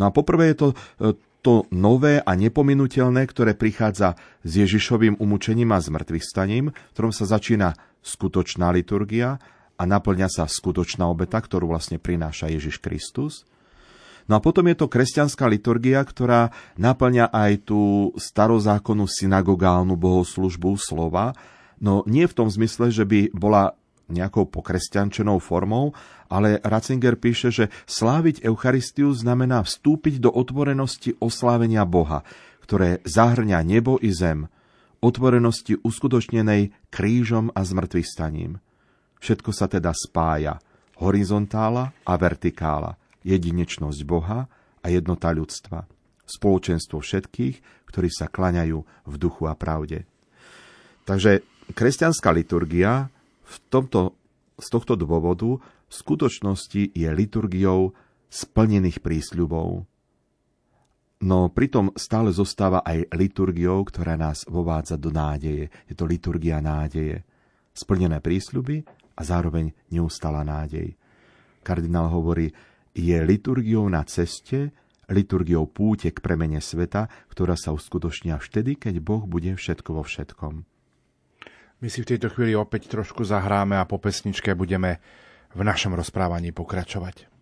[0.00, 0.76] No a poprvé je to e,
[1.44, 7.28] to nové a nepominuteľné, ktoré prichádza s Ježišovým umúčením a zmrtvých staním, v ktorom sa
[7.28, 9.36] začína skutočná liturgia
[9.76, 13.44] a naplňa sa skutočná obeta, ktorú vlastne prináša Ježiš Kristus.
[14.24, 16.48] No a potom je to kresťanská liturgia, ktorá
[16.80, 21.36] naplňa aj tú starozákonnú synagogálnu bohoslužbu slova,
[21.76, 23.76] no nie v tom zmysle, že by bola
[24.08, 25.96] nejakou pokresťančenou formou,
[26.28, 32.24] ale Ratzinger píše, že sláviť Eucharistiu znamená vstúpiť do otvorenosti oslávenia Boha,
[32.64, 34.48] ktoré zahrňa nebo i zem,
[35.04, 38.60] otvorenosti uskutočnenej krížom a zmrtvých staním.
[39.20, 40.60] Všetko sa teda spája.
[41.00, 42.96] Horizontála a vertikála.
[43.24, 44.46] Jedinečnosť Boha
[44.80, 45.88] a jednota ľudstva.
[46.24, 50.04] Spoločenstvo všetkých, ktorí sa klaňajú v duchu a pravde.
[51.04, 53.08] Takže kresťanská liturgia
[53.44, 54.16] v tomto,
[54.56, 57.92] z tohto dôvodu v skutočnosti je liturgiou
[58.32, 59.84] splnených prísľubov.
[61.24, 65.72] No pritom stále zostáva aj liturgiou, ktorá nás vovádza do nádeje.
[65.88, 67.24] Je to liturgia nádeje.
[67.72, 68.84] Splnené prísľuby
[69.16, 70.92] a zároveň neustala nádej.
[71.64, 72.52] Kardinál hovorí,
[72.94, 74.70] je liturgiou na ceste,
[75.10, 80.64] liturgiou púte k premene sveta, ktorá sa uskutočnia vtedy, keď Boh bude všetko vo všetkom.
[81.82, 85.02] My si v tejto chvíli opäť trošku zahráme a po pesničke budeme
[85.52, 87.33] v našom rozprávaní pokračovať.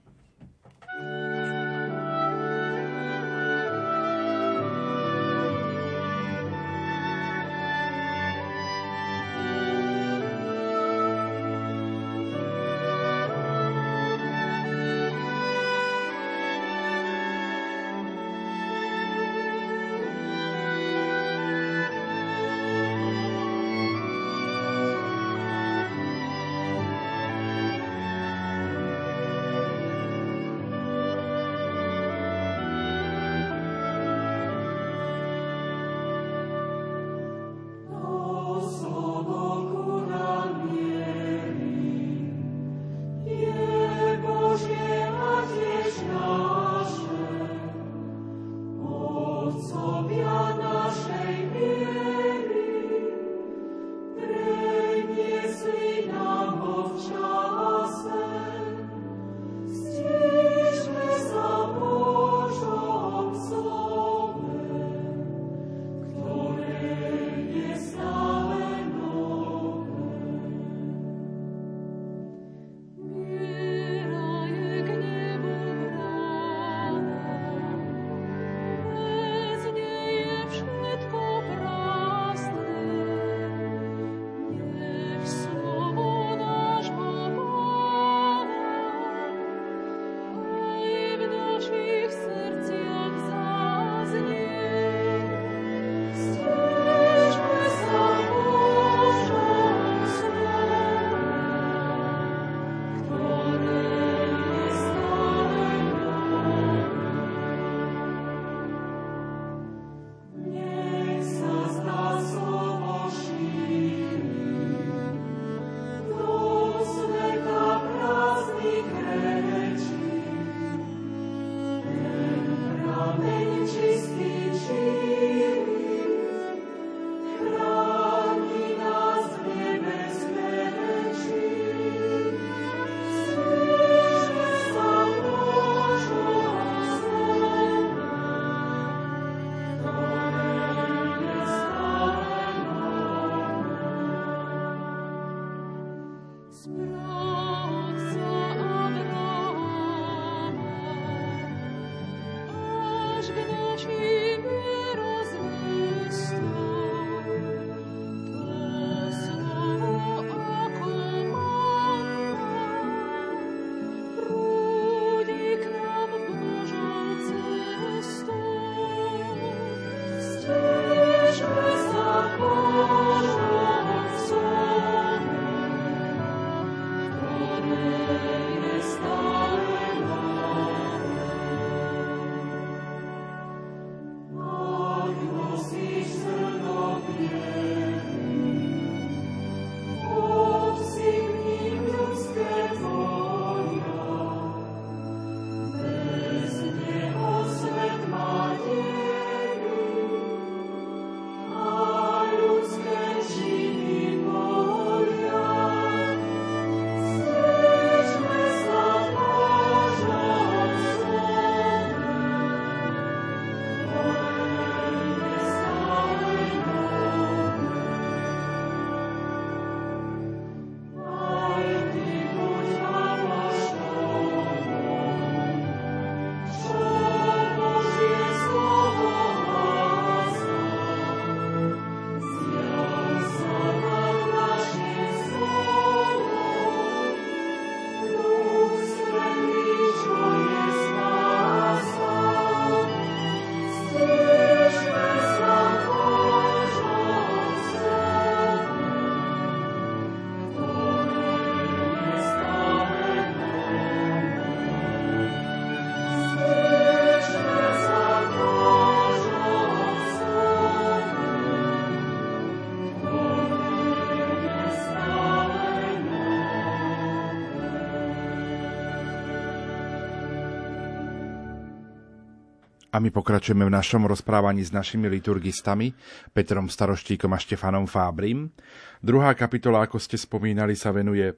[272.92, 275.96] A my pokračujeme v našom rozprávaní s našimi liturgistami,
[276.37, 278.52] Petrom Staroštíkom a Štefanom Fábrim.
[279.00, 281.33] Druhá kapitola, ako ste spomínali, sa venuje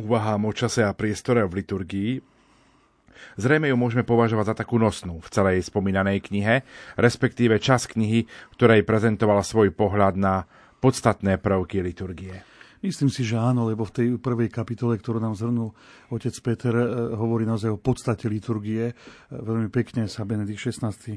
[0.00, 2.12] úvahám o čase a priestore v liturgii.
[3.36, 6.64] Zrejme ju môžeme považovať za takú nosnú v celej spomínanej knihe,
[6.96, 8.24] respektíve čas knihy,
[8.56, 10.48] ktorej prezentovala svoj pohľad na
[10.80, 12.53] podstatné prvky liturgie.
[12.84, 15.72] Myslím si, že áno, lebo v tej prvej kapitole, ktorú nám zhrnul
[16.12, 18.92] otec Peter, e, hovorí naozaj o podstate liturgie.
[18.92, 18.94] E,
[19.32, 21.16] veľmi pekne sa Benedikt XVI e,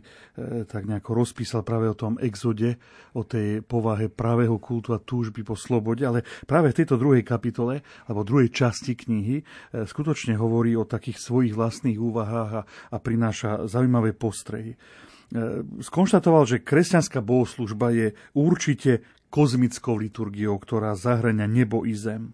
[0.64, 2.80] tak nejako rozpísal práve o tom exode,
[3.12, 7.84] o tej povahe pravého kultu a túžby po slobode, ale práve v tejto druhej kapitole,
[8.08, 9.44] alebo druhej časti knihy,
[9.76, 14.80] skutočne hovorí o takých svojich vlastných úvahách a, a prináša zaujímavé postrehy
[15.84, 22.32] skonštatoval, že kresťanská bohoslužba je určite kozmickou liturgiou, ktorá zahrania nebo i zem.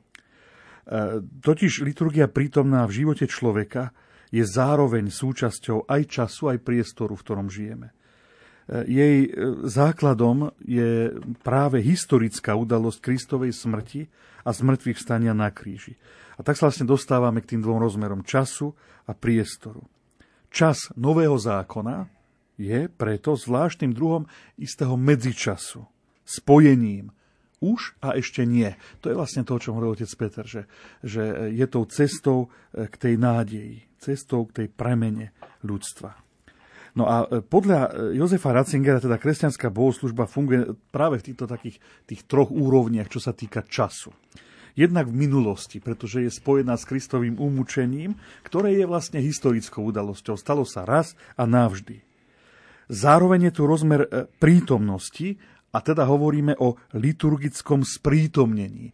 [0.84, 3.96] E, totiž liturgia prítomná v živote človeka
[4.34, 7.90] je zároveň súčasťou aj času, aj priestoru, v ktorom žijeme.
[7.90, 7.94] E,
[8.90, 9.30] jej e,
[9.66, 14.10] základom je práve historická udalosť Kristovej smrti
[14.44, 15.96] a zmrtvých stania na kríži.
[16.38, 18.74] A tak sa vlastne dostávame k tým dvom rozmerom času
[19.06, 19.86] a priestoru.
[20.54, 22.10] Čas nového zákona
[22.58, 25.93] je preto zvláštnym druhom istého medzičasu
[26.26, 27.12] spojením.
[27.64, 28.76] Už a ešte nie.
[29.00, 30.68] To je vlastne to, o čom hovoril otec Peter, že,
[31.00, 35.32] že je tou cestou e, k tej nádeji, cestou k tej premene
[35.64, 36.12] ľudstva.
[37.00, 41.80] No a e, podľa e, Jozefa Ratzingera teda kresťanská bohoslužba funguje práve v týchto takých
[42.04, 44.12] tých troch úrovniach, čo sa týka času.
[44.76, 50.36] Jednak v minulosti, pretože je spojená s Kristovým umúčením, ktoré je vlastne historickou udalosťou.
[50.36, 52.02] Stalo sa raz a navždy.
[52.92, 54.02] Zároveň je tu rozmer
[54.42, 55.40] prítomnosti,
[55.74, 58.94] a teda hovoríme o liturgickom sprítomnení.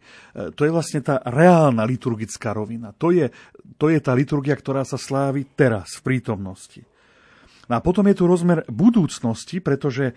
[0.56, 2.96] to je vlastne tá reálna liturgická rovina.
[2.96, 3.28] To je,
[3.76, 6.80] to je tá liturgia, ktorá sa slávi teraz, v prítomnosti.
[7.68, 10.14] No a potom je tu rozmer budúcnosti, pretože e,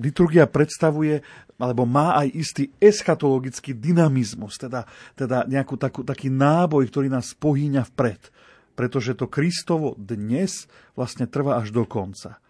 [0.00, 1.22] liturgia predstavuje,
[1.60, 7.84] alebo má aj istý eschatologický dynamizmus, teda, teda nejakú takú, taký náboj, ktorý nás pohýňa
[7.94, 8.32] vpred.
[8.74, 12.40] Pretože to Kristovo dnes vlastne trvá až do konca.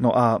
[0.00, 0.40] No a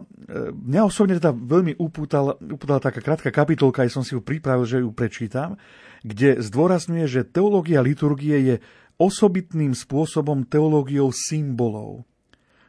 [0.56, 4.80] mňa osobne teda veľmi upútala, upútala taká krátka kapitolka, aj som si ju pripravil, že
[4.80, 5.60] ju prečítam,
[6.00, 8.56] kde zdôrazňuje, že teológia liturgie je
[8.96, 12.08] osobitným spôsobom teológiou symbolov.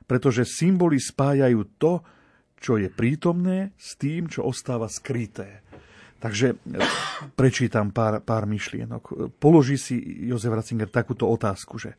[0.03, 2.03] Pretože symboly spájajú to,
[2.59, 5.63] čo je prítomné, s tým, čo ostáva skryté.
[6.19, 6.55] Takže e,
[7.39, 9.39] prečítam pár, pár myšlienok.
[9.39, 9.95] Položí si
[10.27, 11.95] Jozef Ratzinger takúto otázku, že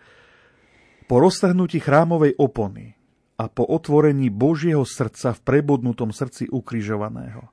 [1.09, 3.02] po roztrhnutí chrámovej opony
[3.43, 7.51] a po otvorení Božieho srdca v prebodnutom srdci ukrižovaného.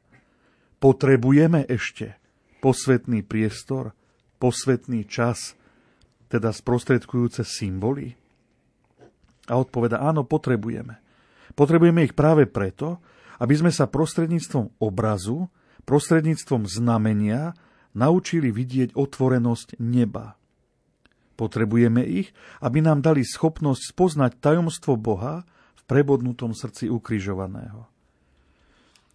[0.78, 2.22] Potrebujeme ešte
[2.62, 3.98] posvetný priestor,
[4.38, 5.58] posvetný čas,
[6.30, 8.14] teda sprostredkujúce symboly?
[9.50, 11.02] A odpoveda, áno, potrebujeme.
[11.58, 13.02] Potrebujeme ich práve preto,
[13.42, 15.50] aby sme sa prostredníctvom obrazu,
[15.90, 17.58] prostredníctvom znamenia
[17.98, 20.38] naučili vidieť otvorenosť neba.
[21.34, 22.30] Potrebujeme ich,
[22.62, 25.50] aby nám dali schopnosť spoznať tajomstvo Boha,
[25.90, 27.90] prebodnutom srdci ukrižovaného.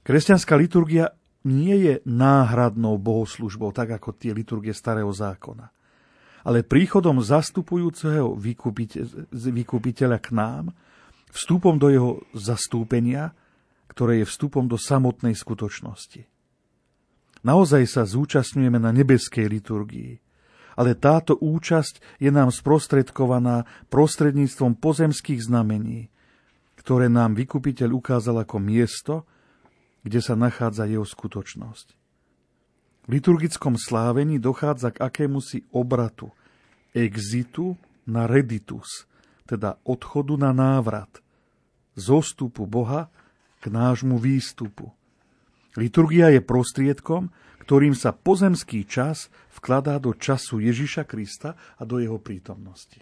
[0.03, 1.14] Kresťanská liturgia
[1.47, 5.70] nie je náhradnou bohoslužbou, tak ako tie liturgie starého zákona.
[6.45, 8.37] Ale príchodom zastupujúceho
[9.33, 10.75] vykupiteľa k nám,
[11.33, 13.33] vstupom do jeho zastúpenia,
[13.89, 16.27] ktoré je vstupom do samotnej skutočnosti.
[17.45, 20.20] Naozaj sa zúčastňujeme na nebeskej liturgii,
[20.75, 26.09] ale táto účasť je nám sprostredkovaná prostredníctvom pozemských znamení,
[26.85, 29.24] ktoré nám vykupiteľ ukázal ako miesto,
[30.05, 31.97] kde sa nachádza jeho skutočnosť.
[33.05, 36.28] V liturgickom slávení dochádza k akémusi obratu,
[36.93, 39.09] exitu na reditus,
[39.49, 41.24] teda odchodu na návrat,
[41.97, 43.09] zostupu Boha
[43.64, 44.93] k nášmu výstupu.
[45.80, 47.32] Liturgia je prostriedkom,
[47.64, 53.01] ktorým sa pozemský čas vkladá do času Ježiša Krista a do jeho prítomnosti.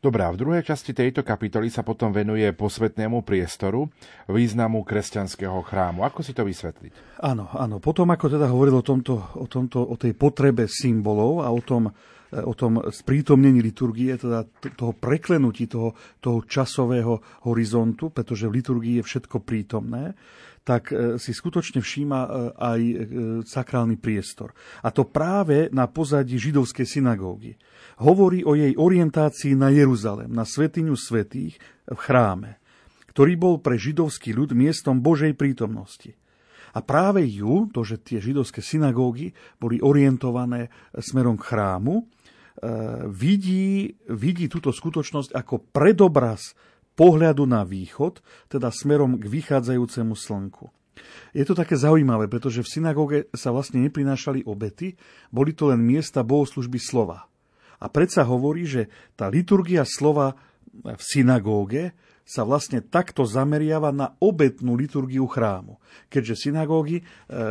[0.00, 3.84] Dobrá, v druhej časti tejto kapitoly sa potom venuje posvetnému priestoru,
[4.32, 6.08] významu kresťanského chrámu.
[6.08, 7.20] Ako si to vysvetliť?
[7.20, 7.84] Áno, áno.
[7.84, 11.92] Potom, ako teda hovoril o, tomto, o, tomto, o tej potrebe symbolov a o tom,
[12.32, 18.94] e, o tom sprítomnení liturgie, teda toho preklenutí toho, toho časového horizontu, pretože v liturgii
[18.96, 20.16] je všetko prítomné,
[20.64, 22.80] tak e, si skutočne všíma e, aj
[23.44, 24.56] sakrálny priestor.
[24.80, 27.52] A to práve na pozadí židovskej synagógy
[28.00, 32.56] hovorí o jej orientácii na Jeruzalem, na svetiňu svetých v chráme,
[33.12, 36.16] ktorý bol pre židovský ľud miestom Božej prítomnosti.
[36.70, 42.04] A práve ju, to, že tie židovské synagógy boli orientované smerom k chrámu, e,
[43.10, 46.54] vidí, vidí túto skutočnosť ako predobraz
[46.94, 50.70] pohľadu na východ, teda smerom k vychádzajúcemu slnku.
[51.34, 54.94] Je to také zaujímavé, pretože v synagóge sa vlastne neprinášali obety,
[55.32, 57.30] boli to len miesta bohoslužby slova.
[57.80, 60.36] A predsa hovorí, že tá liturgia slova
[60.70, 61.96] v synagóge
[62.30, 65.82] sa vlastne takto zameriava na obetnú liturgiu chrámu.
[66.06, 67.04] Keďže synagógy e,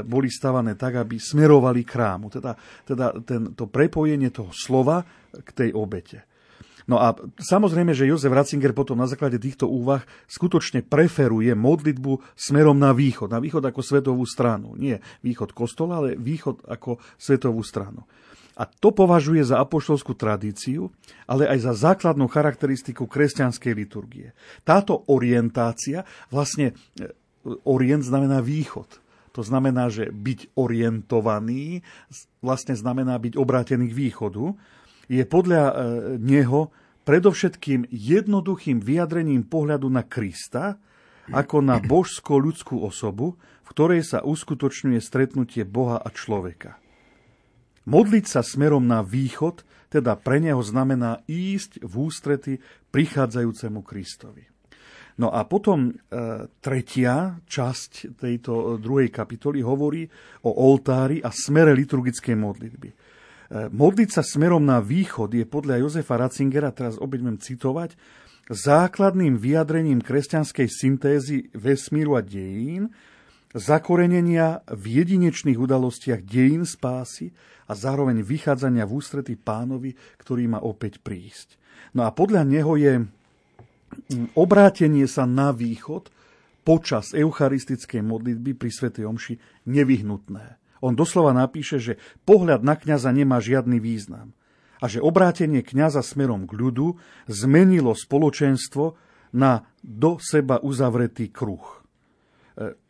[0.07, 2.32] boli stavané tak, aby smerovali k chrámu.
[2.32, 2.55] Teda,
[2.88, 5.03] teda ten, to prepojenie toho slova
[5.36, 6.23] k tej obete.
[6.88, 12.80] No a samozrejme, že Jozef Ratzinger potom na základe týchto úvah skutočne preferuje modlitbu smerom
[12.80, 13.30] na východ.
[13.30, 14.73] Na východ ako svetovú stranu.
[14.80, 18.07] Nie východ kostola, ale východ ako svetovú stranu.
[18.60, 20.91] A to považuje za apoštolskú tradíciu,
[21.24, 24.36] ale aj za základnú charakteristiku kresťanskej liturgie.
[24.68, 27.07] Táto orientácia, vlastne e,
[27.64, 28.99] orient znamená východ.
[29.32, 31.88] To znamená, že byť orientovaný
[32.43, 34.51] vlastne znamená byť obrátený k východu
[35.10, 35.74] je podľa e,
[36.20, 36.70] neho
[37.07, 40.78] predovšetkým jednoduchým vyjadrením pohľadu na Krista
[41.30, 46.78] ako na božsko-ľudskú osobu, v ktorej sa uskutočňuje stretnutie Boha a človeka.
[47.89, 52.53] Modliť sa smerom na východ teda pre neho znamená ísť v ústrety
[52.93, 54.45] prichádzajúcemu Kristovi.
[55.17, 55.93] No a potom e,
[56.61, 60.05] tretia časť tejto druhej kapitoly hovorí
[60.45, 62.89] o oltári a smere liturgickej modlitby.
[63.49, 67.97] Modliť sa smerom na východ je podľa Jozefa Ratzingera, teraz opäť citovať,
[68.45, 72.93] základným vyjadrením kresťanskej syntézy vesmíru a dejín,
[73.53, 77.33] zakorenenia v jedinečných udalostiach dejín spásy
[77.69, 81.57] a zároveň vychádzania v ústrety pánovi, ktorý má opäť prísť.
[81.97, 86.13] No a podľa neho je mm, obrátenie sa na východ
[86.61, 90.45] počas eucharistickej modlitby pri Svetej Omši nevyhnutné.
[90.85, 94.31] On doslova napíše, že pohľad na kňaza nemá žiadny význam
[94.79, 96.95] a že obrátenie kňaza smerom k ľudu
[97.27, 98.95] zmenilo spoločenstvo
[99.35, 101.83] na do seba uzavretý kruh.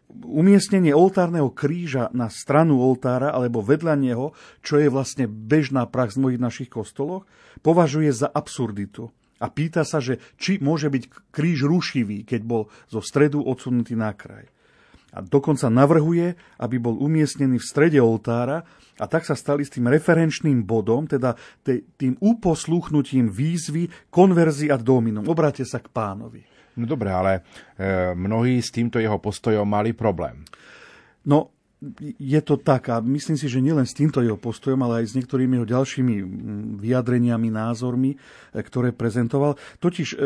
[0.09, 4.33] Umiestnenie oltárneho kríža na stranu oltára alebo vedľa neho,
[4.65, 7.29] čo je vlastne bežná prax v mnohých našich kostoloch,
[7.61, 9.13] považuje za absurditu.
[9.39, 14.11] A pýta sa, že či môže byť kríž rušivý, keď bol zo stredu odsunutý na
[14.11, 14.49] kraj
[15.13, 18.61] a dokonca navrhuje, aby bol umiestnený v strede oltára
[19.01, 21.33] a tak sa stali s tým referenčným bodom, teda
[21.97, 25.25] tým uposluchnutím výzvy, konverzii a dominom.
[25.25, 26.48] Obráte sa k pánovi.
[26.79, 27.43] No dobre, ale
[27.75, 30.47] e, mnohí s týmto jeho postojom mali problém.
[31.27, 31.51] No,
[32.19, 35.15] je to tak a myslím si, že nielen s týmto jeho postojom, ale aj s
[35.15, 36.15] niektorými jeho ďalšími
[36.79, 38.17] vyjadreniami, názormi, e,
[38.63, 39.59] ktoré prezentoval.
[39.83, 40.17] Totiž e,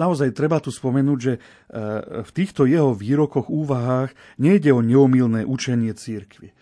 [0.00, 1.40] naozaj treba tu spomenúť, že
[2.24, 6.56] v týchto jeho výrokoch, úvahách nejde o neomilné učenie církvy.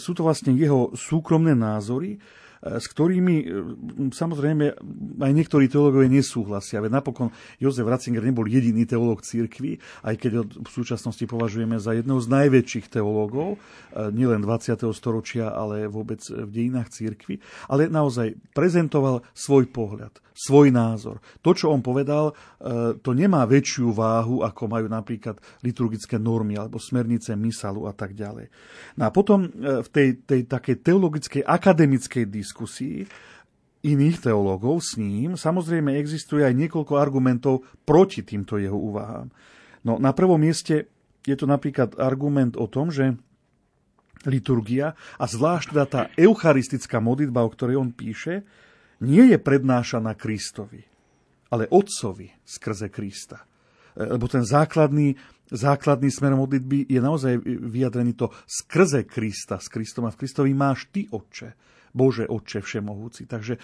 [0.00, 2.16] Sú to vlastne jeho súkromné názory,
[2.62, 3.46] s ktorými e,
[4.10, 4.64] samozrejme
[5.22, 6.82] aj niektorí teológovia nesúhlasia.
[6.82, 7.30] Veď napokon
[7.62, 12.28] Jozef Ratzinger nebol jediný teológ církvy, aj keď ho v súčasnosti považujeme za jedného z
[12.28, 14.90] najväčších teológov, e, nielen 20.
[14.90, 17.38] storočia, ale vôbec v dejinách církvy.
[17.70, 21.18] Ale naozaj prezentoval svoj pohľad, svoj názor.
[21.42, 26.78] To, čo on povedal, e, to nemá väčšiu váhu, ako majú napríklad liturgické normy alebo
[26.78, 28.46] smernice mysalu a tak ďalej.
[28.94, 33.02] No a potom v tej, tej takej teologickej akademickej diskusii
[33.82, 39.30] iných teológov s ním, samozrejme existuje aj niekoľko argumentov proti týmto jeho úvahám.
[39.86, 40.90] No, na prvom mieste
[41.22, 43.14] je to napríklad argument o tom, že
[44.26, 48.42] liturgia a zvlášť teda tá eucharistická modlitba, o ktorej on píše,
[49.04, 50.82] nie je prednášaná Kristovi,
[51.54, 53.44] ale Otcovi skrze Krista.
[53.94, 55.14] E, lebo ten základný,
[55.50, 60.90] základný smer modlitby je naozaj vyjadrený to skrze Krista, s Kristom a v Kristovi máš
[60.90, 63.24] ty, Otče Bože Otče Všemohúci.
[63.24, 63.60] Takže e,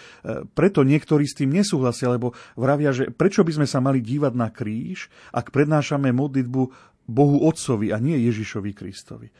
[0.51, 4.49] preto niektorí s tým nesúhlasia, lebo vravia, že prečo by sme sa mali dívať na
[4.49, 6.61] kríž, ak prednášame modlitbu
[7.05, 9.29] Bohu Otcovi a nie Ježišovi Kristovi.
[9.29, 9.33] E,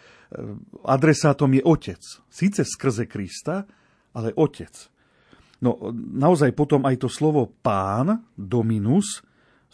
[0.85, 2.01] adresátom je Otec.
[2.29, 3.65] Síce skrze Krista,
[4.13, 4.94] ale Otec.
[5.63, 9.23] No naozaj potom aj to slovo pán, dominus,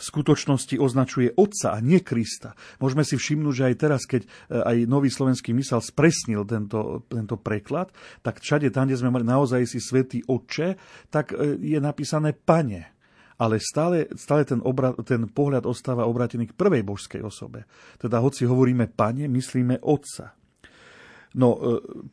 [0.02, 2.58] v skutočnosti označuje Otca a nie Krista.
[2.82, 7.38] Môžeme si všimnúť, že aj teraz, keď e, aj nový slovenský mysel spresnil tento, tento
[7.38, 7.94] preklad,
[8.26, 10.74] tak všade tam, kde sme mali naozaj si svätý Otče,
[11.14, 12.98] tak e, je napísané Pane
[13.42, 17.66] ale stále, stále ten, obra, ten pohľad ostáva obrátený k prvej božskej osobe.
[17.98, 20.38] Teda hoci hovoríme pane, myslíme otca.
[21.34, 21.60] No e,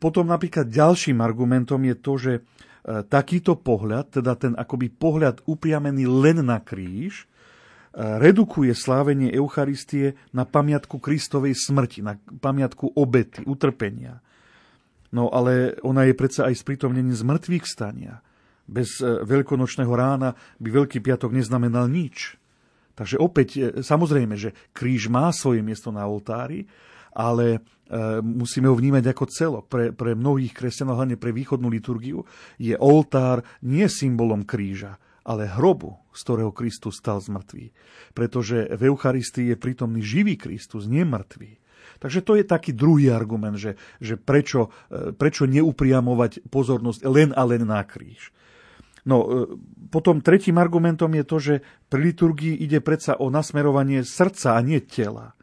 [0.01, 2.33] potom napríklad ďalším argumentom je to, že
[2.83, 7.27] takýto pohľad, teda ten akoby pohľad upriamený len na kríž,
[7.93, 14.21] redukuje slávenie Eucharistie na pamiatku Kristovej smrti, na pamiatku obety, utrpenia.
[15.09, 18.21] No ale ona je predsa aj sprítomnením zmrtvých stania.
[18.69, 22.37] Bez e, veľkonočného rána by Veľký piatok neznamenal nič.
[22.93, 26.69] Takže opäť, e, samozrejme, že kríž má svoje miesto na oltári,
[27.19, 27.59] ale e,
[28.23, 29.65] musíme ho vnímať ako celok.
[29.67, 32.23] Pre, pre mnohých kresťanov, hlavne pre východnú liturgiu,
[32.55, 34.95] je oltár nie symbolom kríža,
[35.27, 37.75] ale hrobu, z ktorého Kristus stal z.
[38.15, 41.03] Pretože v Eucharistii je prítomný živý Kristus, nie.
[41.99, 47.43] Takže to je taký druhý argument, že, že prečo, e, prečo neupriamovať pozornosť len a
[47.43, 48.31] len na kríž.
[49.03, 49.27] No, e,
[49.91, 51.53] potom tretím argumentom je to, že
[51.91, 55.35] pri liturgii ide predsa o nasmerovanie srdca a nie tela.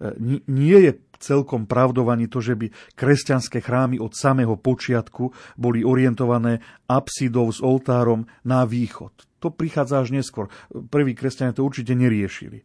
[0.00, 0.16] E,
[0.48, 5.30] nie je celkom pravdovaní to, že by kresťanské chrámy od samého počiatku
[5.60, 9.12] boli orientované apsidou s oltárom na východ.
[9.44, 10.48] To prichádza až neskôr.
[10.72, 12.64] Prví kresťania to určite neriešili.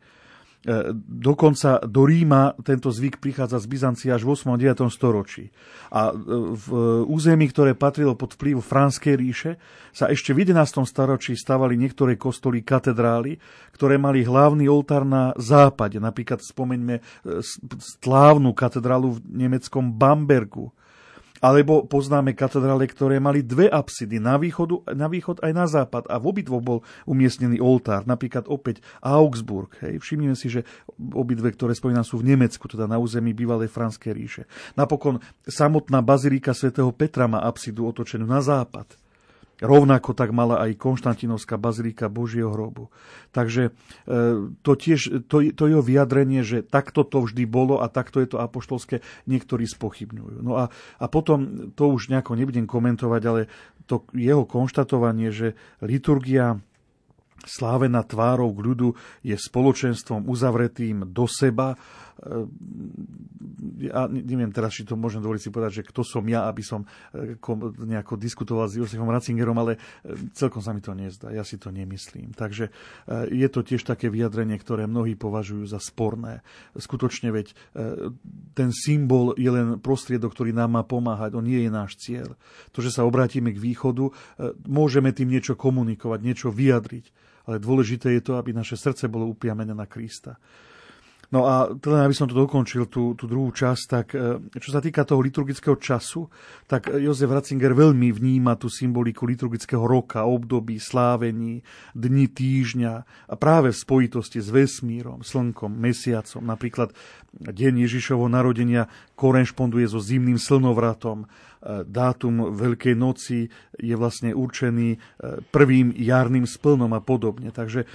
[0.65, 4.49] E, dokonca do Ríma tento zvyk prichádza z Byzancia až v 8.
[4.49, 4.89] a 9.
[4.89, 5.53] storočí.
[5.93, 6.13] A e,
[6.57, 6.65] v
[7.05, 9.51] území, ktoré patrilo pod vplyv Franskej ríše,
[9.93, 10.81] sa ešte v 11.
[10.89, 13.37] storočí stavali niektoré kostoly katedrály,
[13.77, 16.01] ktoré mali hlavný oltár na západe.
[16.01, 17.01] Napríklad spomeňme e,
[18.01, 20.73] slávnu katedrálu v nemeckom Bambergu,
[21.45, 26.17] alebo poznáme katedrále, ktoré mali dve apsidy, na, východu, na východ aj na západ a
[26.17, 28.01] v obidvoch bol umiestnený oltár.
[28.09, 29.69] Napríklad opäť Augsburg.
[29.85, 30.01] Hej.
[30.01, 30.65] Všimnime si, že
[31.13, 34.43] obidve, ktoré spomínam, sú v Nemecku, teda na území bývalej Franskej ríše.
[34.73, 39.04] Napokon samotná bazilika svätého Petra má apsidu otočenú na západ.
[39.63, 42.91] Rovnako tak mala aj Konštantinovská bazilika Božieho hrobu.
[43.31, 43.71] Takže e,
[44.59, 48.43] to tiež, to, to jeho vyjadrenie, že takto to vždy bolo a takto je to
[48.43, 48.99] apoštolské,
[49.31, 50.43] niektorí spochybňujú.
[50.43, 50.67] No a,
[50.99, 53.41] a potom, to už nejako nebudem komentovať, ale
[53.87, 56.59] to jeho konštatovanie, že liturgia
[57.45, 58.89] slávená tvárou k ľudu
[59.21, 61.77] je spoločenstvom uzavretým do seba,
[63.79, 66.87] ja neviem teraz, či to môžem dovoliť si povedať, že kto som ja, aby som
[67.11, 67.35] e,
[67.75, 69.79] nejako diskutoval s Josefom Ratzingerom, ale e,
[70.31, 72.31] celkom sa mi to nezdá, ja si to nemyslím.
[72.31, 72.71] Takže
[73.31, 76.41] je to tiež také vyjadrenie, ktoré mnohí považujú za sporné.
[76.75, 77.53] Skutočne veď
[78.55, 82.35] ten symbol je len prostriedok, ktorý nám má pomáhať, on nie je náš cieľ.
[82.73, 84.09] To, že sa obrátime k východu,
[84.65, 87.05] môžeme tým niečo komunikovať, niečo vyjadriť,
[87.45, 90.37] ale dôležité je to, aby naše srdce bolo upriamené na Krista.
[91.33, 94.81] No a teda, aby som to dokončil, tú, tú druhú časť, tak e, čo sa
[94.83, 96.29] týka toho liturgického času,
[96.69, 101.65] tak Jozef Ratzinger veľmi vníma tú symboliku liturgického roka, období, slávení,
[101.97, 102.93] dni, týždňa
[103.31, 106.45] a práve v spojitosti s vesmírom, slnkom, mesiacom.
[106.45, 106.93] Napríklad
[107.41, 111.27] deň Ježišovho narodenia korešponduje so zimným slnovratom,
[111.65, 114.97] dátum Veľkej noci je vlastne určený e,
[115.49, 117.49] prvým jarným splnom a podobne.
[117.49, 117.87] Takže e,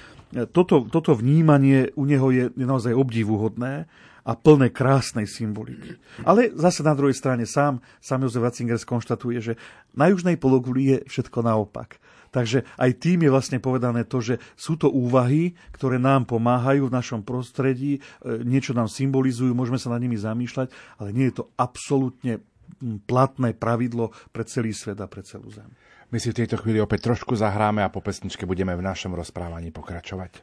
[0.51, 3.87] toto, toto vnímanie u neho je naozaj obdivuhodné
[4.21, 5.97] a plné krásnej symboliky.
[6.29, 9.53] Ale zase na druhej strane sám, sám Jozef Ratzinger skonštatuje, že
[9.97, 11.97] na južnej pologuli je všetko naopak.
[12.31, 16.95] Takže aj tým je vlastne povedané to, že sú to úvahy, ktoré nám pomáhajú v
[16.95, 20.71] našom prostredí, niečo nám symbolizujú, môžeme sa nad nimi zamýšľať,
[21.03, 22.39] ale nie je to absolútne
[23.05, 25.69] platné pravidlo pre celý svet a pre celú zem.
[26.11, 29.71] My si v tejto chvíli opäť trošku zahráme a po pesničke budeme v našom rozprávaní
[29.71, 30.43] pokračovať.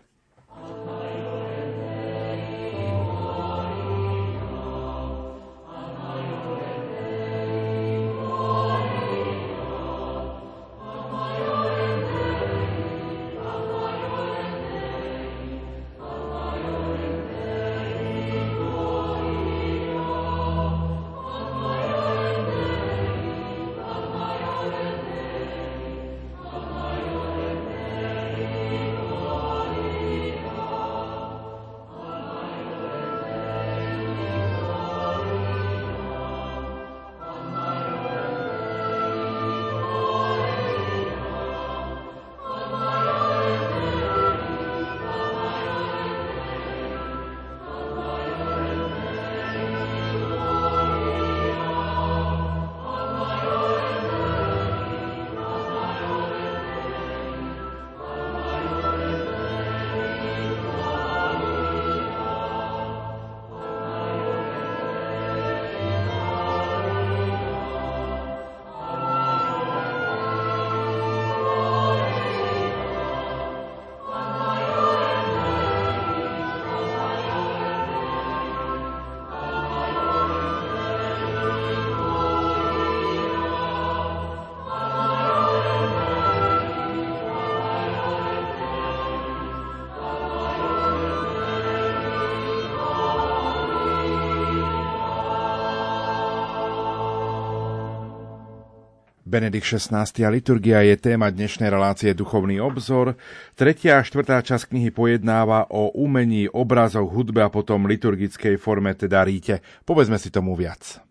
[99.38, 100.26] Benedikt 16.
[100.26, 103.14] a liturgia je téma dnešnej relácie Duchovný obzor.
[103.54, 109.22] Tretia a štvrtá časť knihy pojednáva o umení, obrazoch, hudbe a potom liturgickej forme, teda
[109.22, 109.62] ríte.
[109.86, 111.06] Povedzme si tomu viac.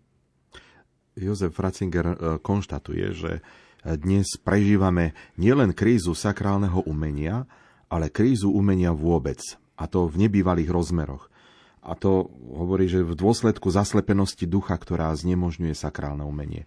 [1.15, 3.47] Jozef Ratzinger e, konštatuje, že
[3.87, 7.47] dnes prežívame nielen krízu sakrálneho umenia,
[7.87, 9.39] ale krízu umenia vôbec,
[9.79, 11.31] a to v nebývalých rozmeroch.
[11.79, 16.67] A to hovorí, že v dôsledku zaslepenosti ducha, ktorá znemožňuje sakrálne umenie.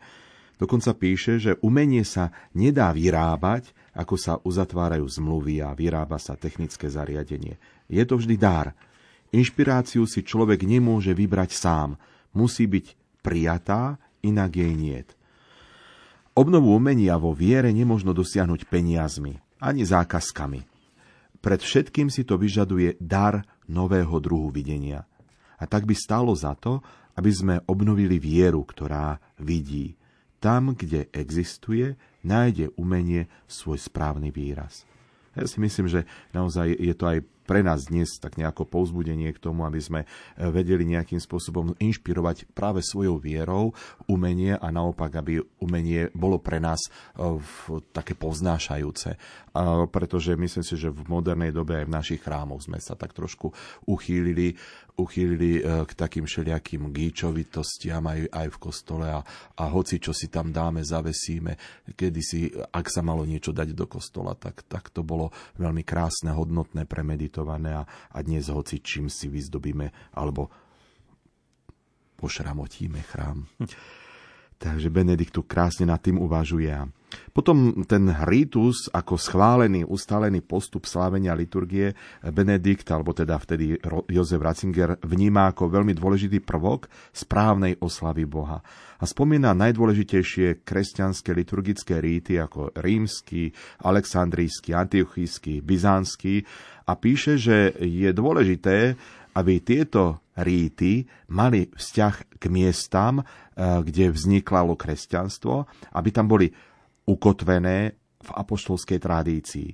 [0.60, 6.91] Dokonca píše, že umenie sa nedá vyrábať, ako sa uzatvárajú zmluvy a vyrába sa technické
[6.91, 7.55] zariadenie.
[7.88, 8.76] Je to vždy dar.
[9.32, 11.95] Inšpiráciu si človek nemôže vybrať sám.
[12.36, 12.91] Musí byť
[13.24, 15.16] prijatá, inak jej niet.
[16.36, 20.64] Obnovu umenia vo viere nemožno dosiahnuť peniazmi, ani zákazkami.
[21.39, 25.03] Pred všetkým si to vyžaduje dar nového druhu videnia.
[25.60, 26.80] A tak by stalo za to,
[27.20, 29.98] aby sme obnovili vieru, ktorá vidí,
[30.39, 34.87] tam, kde existuje, nájde umenie svoj správny výraz.
[35.37, 37.19] Ja si myslím, že naozaj je to aj
[37.49, 40.07] pre nás dnes tak nejako povzbudenie k tomu, aby sme e,
[40.53, 43.73] vedeli nejakým spôsobom inšpirovať práve svojou vierou
[44.05, 46.89] umenie a naopak, aby umenie bolo pre nás e,
[47.89, 49.17] také poznášajúce.
[49.89, 53.49] Pretože myslím si, že v modernej dobe aj v našich chrámoch sme sa tak trošku
[53.89, 54.53] uchýlili,
[54.93, 59.25] uchýlili e, k takým všelijakým gíčovitostiam aj, aj v kostole a,
[59.57, 61.57] a hoci čo si tam dáme, zavesíme,
[61.97, 66.29] kedy si, ak sa malo niečo dať do kostola, tak, tak to bolo veľmi krásne,
[66.29, 70.49] hodnotné, premeditovať ubytované a, a dnes hoci čím si vyzdobíme alebo
[72.17, 73.47] pošramotíme chrám.
[74.60, 76.76] Takže Benedikt tu krásne nad tým uvažuje.
[77.32, 83.80] Potom ten ritus ako schválený, ustálený postup slávenia liturgie Benedikt, alebo teda vtedy
[84.12, 88.60] Jozef Ratzinger, vníma ako veľmi dôležitý prvok správnej oslavy Boha.
[88.99, 96.43] A spomína najdôležitejšie kresťanské liturgické ríty ako rímsky, aleksandrijský, antiochísky, byzantský
[96.84, 98.99] a píše, že je dôležité,
[99.39, 103.25] aby tieto ríty mali vzťah k miestam, eh,
[103.57, 106.49] kde vzniklo kresťanstvo, aby tam boli
[107.09, 107.77] ukotvené
[108.19, 109.69] v apoštolskej tradícii.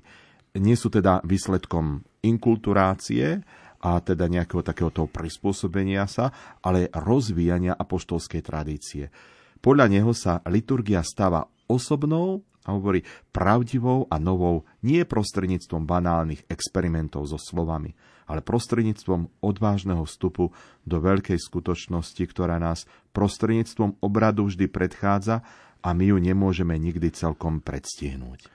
[0.55, 3.43] Nie sú teda výsledkom inkulturácie
[3.83, 6.31] a teda nejakého takéhoto prispôsobenia sa,
[6.63, 9.11] ale rozvíjania apoštolskej tradície.
[9.59, 17.29] Podľa neho sa liturgia stáva osobnou a hovorí pravdivou a novou nie prostredníctvom banálnych experimentov
[17.29, 17.93] so slovami,
[18.25, 20.53] ale prostredníctvom odvážneho vstupu
[20.85, 25.45] do veľkej skutočnosti, ktorá nás prostredníctvom obradu vždy predchádza
[25.85, 28.49] a my ju nemôžeme nikdy celkom predstihnúť.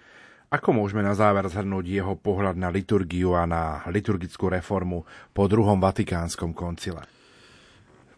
[0.51, 5.79] Ako môžeme na záver zhrnúť jeho pohľad na liturgiu a na liturgickú reformu po druhom
[5.79, 7.07] vatikánskom koncile?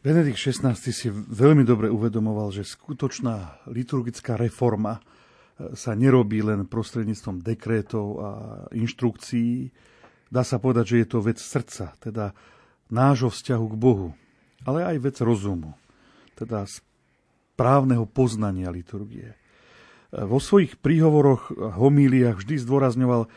[0.00, 4.98] Benedikt XVI si veľmi dobre uvedomoval, že skutočná liturgická reforma
[5.76, 8.30] sa nerobí len prostredníctvom dekrétov a
[8.74, 9.68] inštrukcií.
[10.32, 12.32] Dá sa povedať, že je to vec srdca, teda
[12.88, 14.08] nášho vzťahu k Bohu,
[14.64, 15.76] ale aj vec rozumu,
[16.40, 19.36] teda správneho poznania liturgie.
[20.08, 23.28] Vo svojich príhovoroch, homíliách vždy zdôrazňoval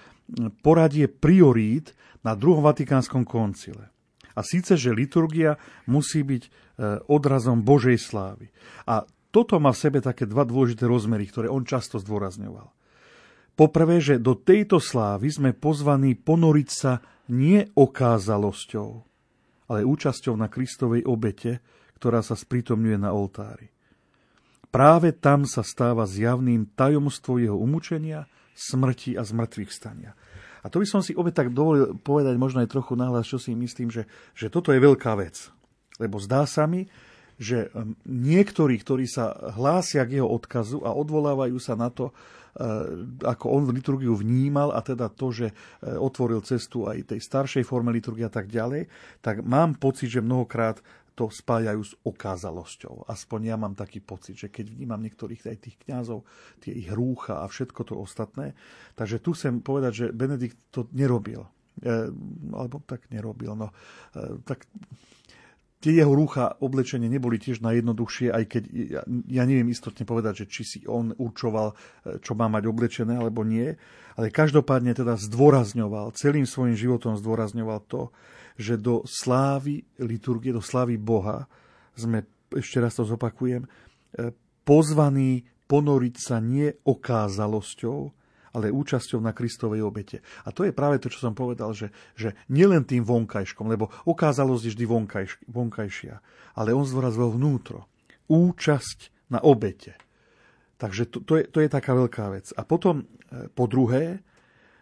[0.63, 1.91] poradie priorít
[2.23, 3.91] na druhom vatikánskom koncile.
[4.35, 5.55] A síce, že liturgia
[5.87, 6.49] musí byť e,
[7.07, 8.51] odrazom Božej slávy.
[8.83, 12.67] A toto má v sebe také dva dôležité rozmery, ktoré on často zdôrazňoval.
[13.55, 16.99] Poprvé, že do tejto slávy sme pozvaní ponoriť sa
[17.31, 18.89] nie okázalosťou,
[19.71, 21.63] ale účasťou na Kristovej obete,
[21.95, 23.71] ktorá sa sprítomňuje na oltári.
[24.67, 28.27] Práve tam sa stáva zjavným tajomstvo jeho umúčenia,
[28.59, 30.11] smrti a zmrtvých stania.
[30.65, 33.55] A to by som si opäť tak dovolil povedať možno aj trochu nahlas, čo si
[33.55, 34.03] myslím, že,
[34.35, 35.47] že toto je veľká vec.
[35.95, 36.91] Lebo zdá sa mi,
[37.39, 37.71] že
[38.03, 42.11] niektorí, ktorí sa hlásia k jeho odkazu a odvolávajú sa na to,
[43.19, 45.53] ako on v liturgiu vnímal a teda to, že e,
[45.91, 48.87] otvoril cestu aj tej staršej forme liturgie a tak ďalej,
[49.19, 50.79] tak mám pocit, že mnohokrát
[51.15, 53.07] to spájajú s okázalosťou.
[53.07, 56.27] Aspoň ja mám taký pocit, že keď vnímam niektorých aj tých kňazov,
[56.59, 58.51] tie ich rúcha a všetko to ostatné,
[58.99, 61.47] takže tu chcem povedať, že Benedikt to nerobil.
[61.83, 62.07] E,
[62.55, 63.51] alebo tak nerobil.
[63.55, 63.71] No,
[64.15, 64.63] e, tak
[65.85, 70.45] Tie jeho rúcha oblečenie neboli tiež najjednoduchšie, aj keď ja, ja neviem istotne povedať, že
[70.49, 73.69] či si on určoval, e, čo má mať oblečené alebo nie,
[74.17, 78.09] ale každopádne teda zdôrazňoval, celým svojim životom zdôrazňoval to,
[78.57, 81.45] že do slávy liturgie, do slávy Boha
[81.93, 84.33] sme, ešte raz to zopakujem, e,
[84.65, 88.09] pozvaní ponoriť sa nie okázalosťou,
[88.55, 90.23] ale účasťou na Kristovej obete.
[90.47, 94.63] A to je práve to, čo som povedal, že, že nielen tým vonkajškom, lebo ukázalosť
[94.63, 96.15] je vždy vonkajš, vonkajšia,
[96.55, 97.91] ale on zdôrazil vnútro.
[98.31, 99.99] Účasť na obete.
[100.79, 102.55] Takže to, to, je, to je taká veľká vec.
[102.55, 104.23] A potom e, po druhé,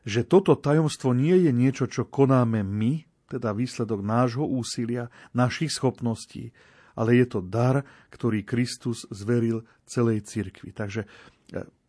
[0.06, 6.54] že toto tajomstvo nie je niečo, čo konáme my, teda výsledok nášho úsilia, našich schopností,
[6.94, 7.82] ale je to dar,
[8.14, 10.70] ktorý Kristus zveril celej cirkvi.
[10.74, 11.08] Takže e,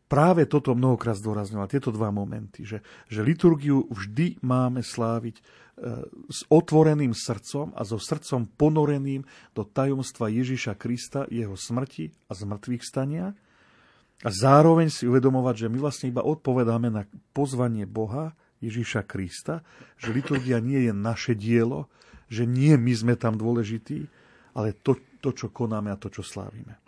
[0.06, 5.42] práve toto mnohokrát zdôrazňoval, tieto dva momenty, že, že liturgiu vždy máme sláviť e,
[6.28, 9.24] s otvoreným srdcom a so srdcom ponoreným
[9.56, 13.32] do tajomstva Ježiša Krista, jeho smrti a zmrtvých stania
[14.22, 17.02] a zároveň si uvedomovať, že my vlastne iba odpovedáme na
[17.34, 19.60] pozvanie Boha, Ježiša Krista,
[20.00, 21.92] že liturgia nie je naše dielo,
[22.32, 24.08] že nie my sme tam dôležití,
[24.56, 26.83] ale to, to čo konáme a to, čo slávime.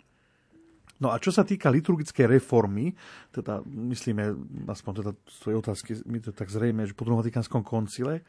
[0.97, 2.93] No a čo sa týka liturgickej reformy,
[3.29, 4.33] teda myslíme,
[4.65, 8.23] aspoň teda svoje otázky, my to tak zrejme, že po druhom Vatikánskom koncile, e,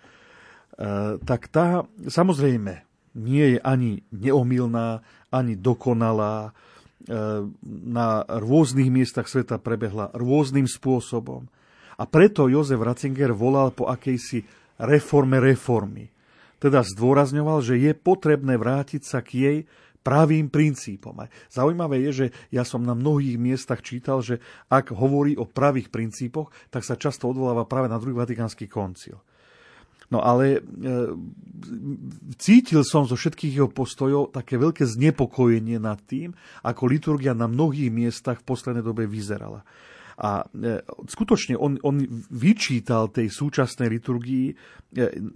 [1.25, 2.85] tak tá samozrejme
[3.17, 5.01] nie je ani neomilná,
[5.33, 6.53] ani dokonalá,
[6.99, 7.15] E,
[7.63, 11.47] na rôznych miestach sveta prebehla rôznym spôsobom.
[11.95, 14.43] A preto Jozef Ratzinger volal po akejsi
[14.83, 16.11] reforme reformy.
[16.59, 19.59] Teda zdôrazňoval, že je potrebné vrátiť sa k jej
[20.03, 21.13] pravým princípom.
[21.21, 24.41] A zaujímavé je, že ja som na mnohých miestach čítal, že
[24.73, 29.21] ak hovorí o pravých princípoch, tak sa často odvoláva práve na druhý vatikánsky koncil.
[30.09, 30.61] No ale e,
[32.41, 36.33] cítil som zo všetkých jeho postojov také veľké znepokojenie nad tým,
[36.65, 39.69] ako liturgia na mnohých miestach v poslednej dobe vyzerala.
[40.19, 42.03] A e, skutočne on, on
[42.35, 44.55] vyčítal tej súčasnej liturgii e,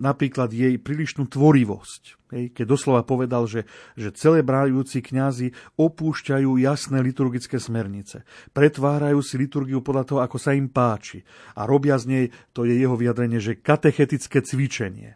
[0.02, 2.18] napríklad jej prílišnú tvorivosť.
[2.50, 3.62] Keď doslova povedal, že,
[3.94, 8.26] že celebrajúci kňazi opúšťajú jasné liturgické smernice.
[8.50, 11.22] Pretvárajú si liturgiu podľa toho, ako sa im páči.
[11.54, 15.14] A robia z nej, to je jeho vyjadrenie, že katechetické cvičenie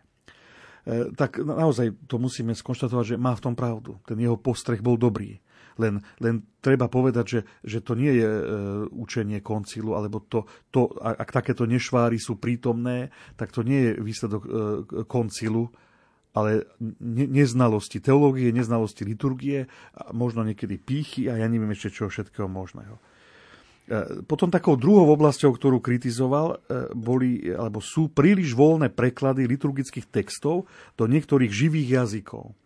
[0.86, 3.98] e, tak naozaj to musíme skonštatovať, že má v tom pravdu.
[4.06, 5.42] Ten jeho postreh bol dobrý.
[5.76, 8.42] Len, len treba povedať, že, že to nie je e,
[8.96, 14.42] učenie koncilu, alebo to, to, ak takéto nešváry sú prítomné, tak to nie je výsledok
[14.42, 14.50] e,
[15.04, 15.68] koncilu,
[16.32, 22.08] ale ne, neznalosti teológie, neznalosti liturgie, a možno niekedy pýchy a ja neviem ešte čoho
[22.08, 22.96] všetkého možného.
[22.96, 23.00] E,
[24.24, 26.56] potom takou druhou oblasťou, ktorú kritizoval,
[26.96, 30.64] boli, alebo sú príliš voľné preklady liturgických textov
[30.96, 32.56] do niektorých živých jazykov.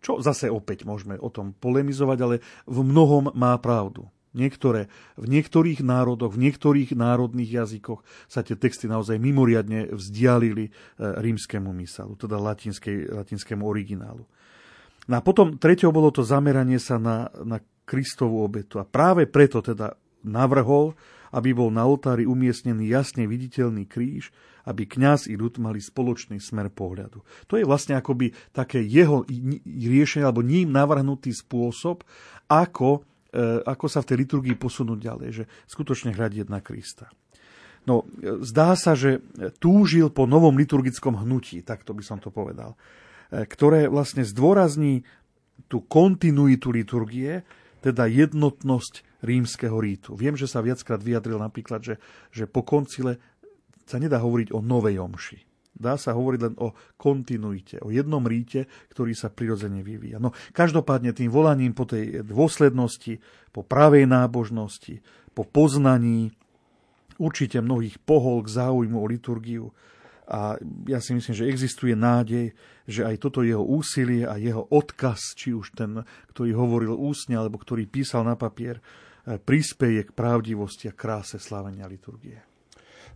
[0.00, 2.36] Čo zase opäť môžeme o tom polemizovať, ale
[2.68, 4.08] v mnohom má pravdu.
[4.36, 10.70] Niektoré, v niektorých národoch, v niektorých národných jazykoch sa tie texty naozaj mimoriadne vzdialili e,
[11.00, 14.28] rímskému mysalu, teda latinskému originálu.
[15.08, 18.76] No a potom treťou bolo to zameranie sa na, na Kristovú obetu.
[18.76, 20.92] A práve preto teda navrhol,
[21.32, 24.30] aby bol na oltári umiestnený jasne viditeľný kríž,
[24.66, 27.22] aby kňaz i ľud mali spoločný smer pohľadu.
[27.46, 29.22] To je vlastne akoby také jeho
[29.64, 32.02] riešenie alebo ním navrhnutý spôsob,
[32.50, 37.06] ako, e, ako sa v tej liturgii posunúť ďalej, že skutočne hľadieť na Krista.
[37.86, 38.02] No,
[38.42, 39.22] zdá sa, že
[39.62, 42.74] túžil po novom liturgickom hnutí, tak to by som to povedal,
[43.30, 45.06] e, ktoré vlastne zdôrazní
[45.70, 47.46] tú kontinuitu liturgie,
[47.86, 50.14] teda jednotnosť rímskeho rítu.
[50.14, 51.94] Viem, že sa viackrát vyjadril napríklad, že,
[52.30, 53.18] že po koncile
[53.82, 55.38] sa nedá hovoriť o novej omši.
[55.76, 60.16] Dá sa hovoriť len o kontinuite, o jednom ríte, ktorý sa prirodzene vyvíja.
[60.16, 63.20] No, každopádne tým volaním po tej dôslednosti,
[63.52, 65.04] po pravej nábožnosti,
[65.36, 66.32] po poznaní,
[67.20, 69.68] určite mnohých pohol k záujmu o liturgiu.
[70.26, 70.58] A
[70.88, 72.56] ja si myslím, že existuje nádej,
[72.88, 76.02] že aj toto jeho úsilie a jeho odkaz, či už ten,
[76.34, 78.82] ktorý hovoril úsne, alebo ktorý písal na papier,
[79.26, 82.38] prispieje k pravdivosti a kráse slávenia liturgie.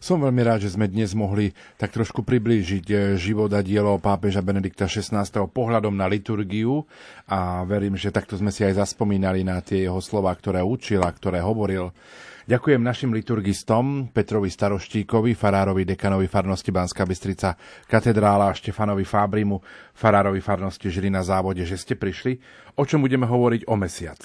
[0.01, 4.41] Som veľmi rád, že sme dnes mohli tak trošku priblížiť eh, život a dielo pápeža
[4.41, 5.29] Benedikta XVI.
[5.29, 6.89] pohľadom na liturgiu
[7.29, 11.13] a verím, že takto sme si aj zaspomínali na tie jeho slova, ktoré učil a
[11.13, 11.93] ktoré hovoril.
[12.49, 17.55] Ďakujem našim liturgistom Petrovi Staroštíkovi, farárovi dekanovi farnosti Banská Bystrica
[17.85, 19.61] katedrála a Štefanovi Fábrimu,
[19.93, 22.41] farárovi farnosti Žilina závode, že ste prišli.
[22.81, 24.19] O čom budeme hovoriť o mesiac?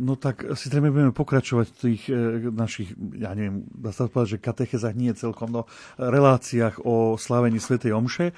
[0.00, 2.16] No tak asi treba budeme pokračovať v tých e,
[2.48, 5.68] našich, ja neviem, dá sa povedať, že katechezách nie celkom, no
[6.00, 8.32] reláciách o slávení Svetej Omše.
[8.32, 8.34] E,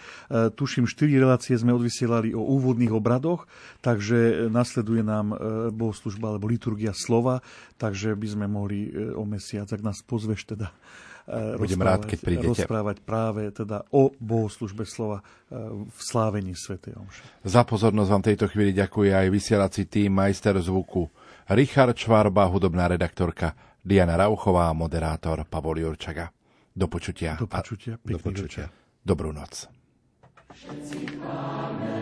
[0.50, 3.46] tuším, štyri relácie sme odvysielali o úvodných obradoch,
[3.86, 5.36] takže nasleduje nám e,
[5.70, 7.38] bohoslužba alebo liturgia slova,
[7.78, 10.74] takže by sme mohli e, o mesiac, ak nás pozveš teda,
[11.30, 12.50] e, Budem rád, keď prídete.
[12.50, 15.55] rozprávať práve teda o bohoslužbe slova e,
[15.86, 17.46] v slávení Svetej Omše.
[17.46, 23.53] Za pozornosť vám tejto chvíli ďakuje aj vysielací tým majster zvuku Richard Čvarba, hudobná redaktorka
[23.84, 26.32] Diana Rauchová, moderátor Pavol Jurčaga.
[26.72, 27.36] Do počutia.
[27.36, 28.01] Do počutia.
[28.01, 28.72] Do počutia.
[29.05, 29.68] Dobrú noc.
[30.57, 31.93] Všetci zborom,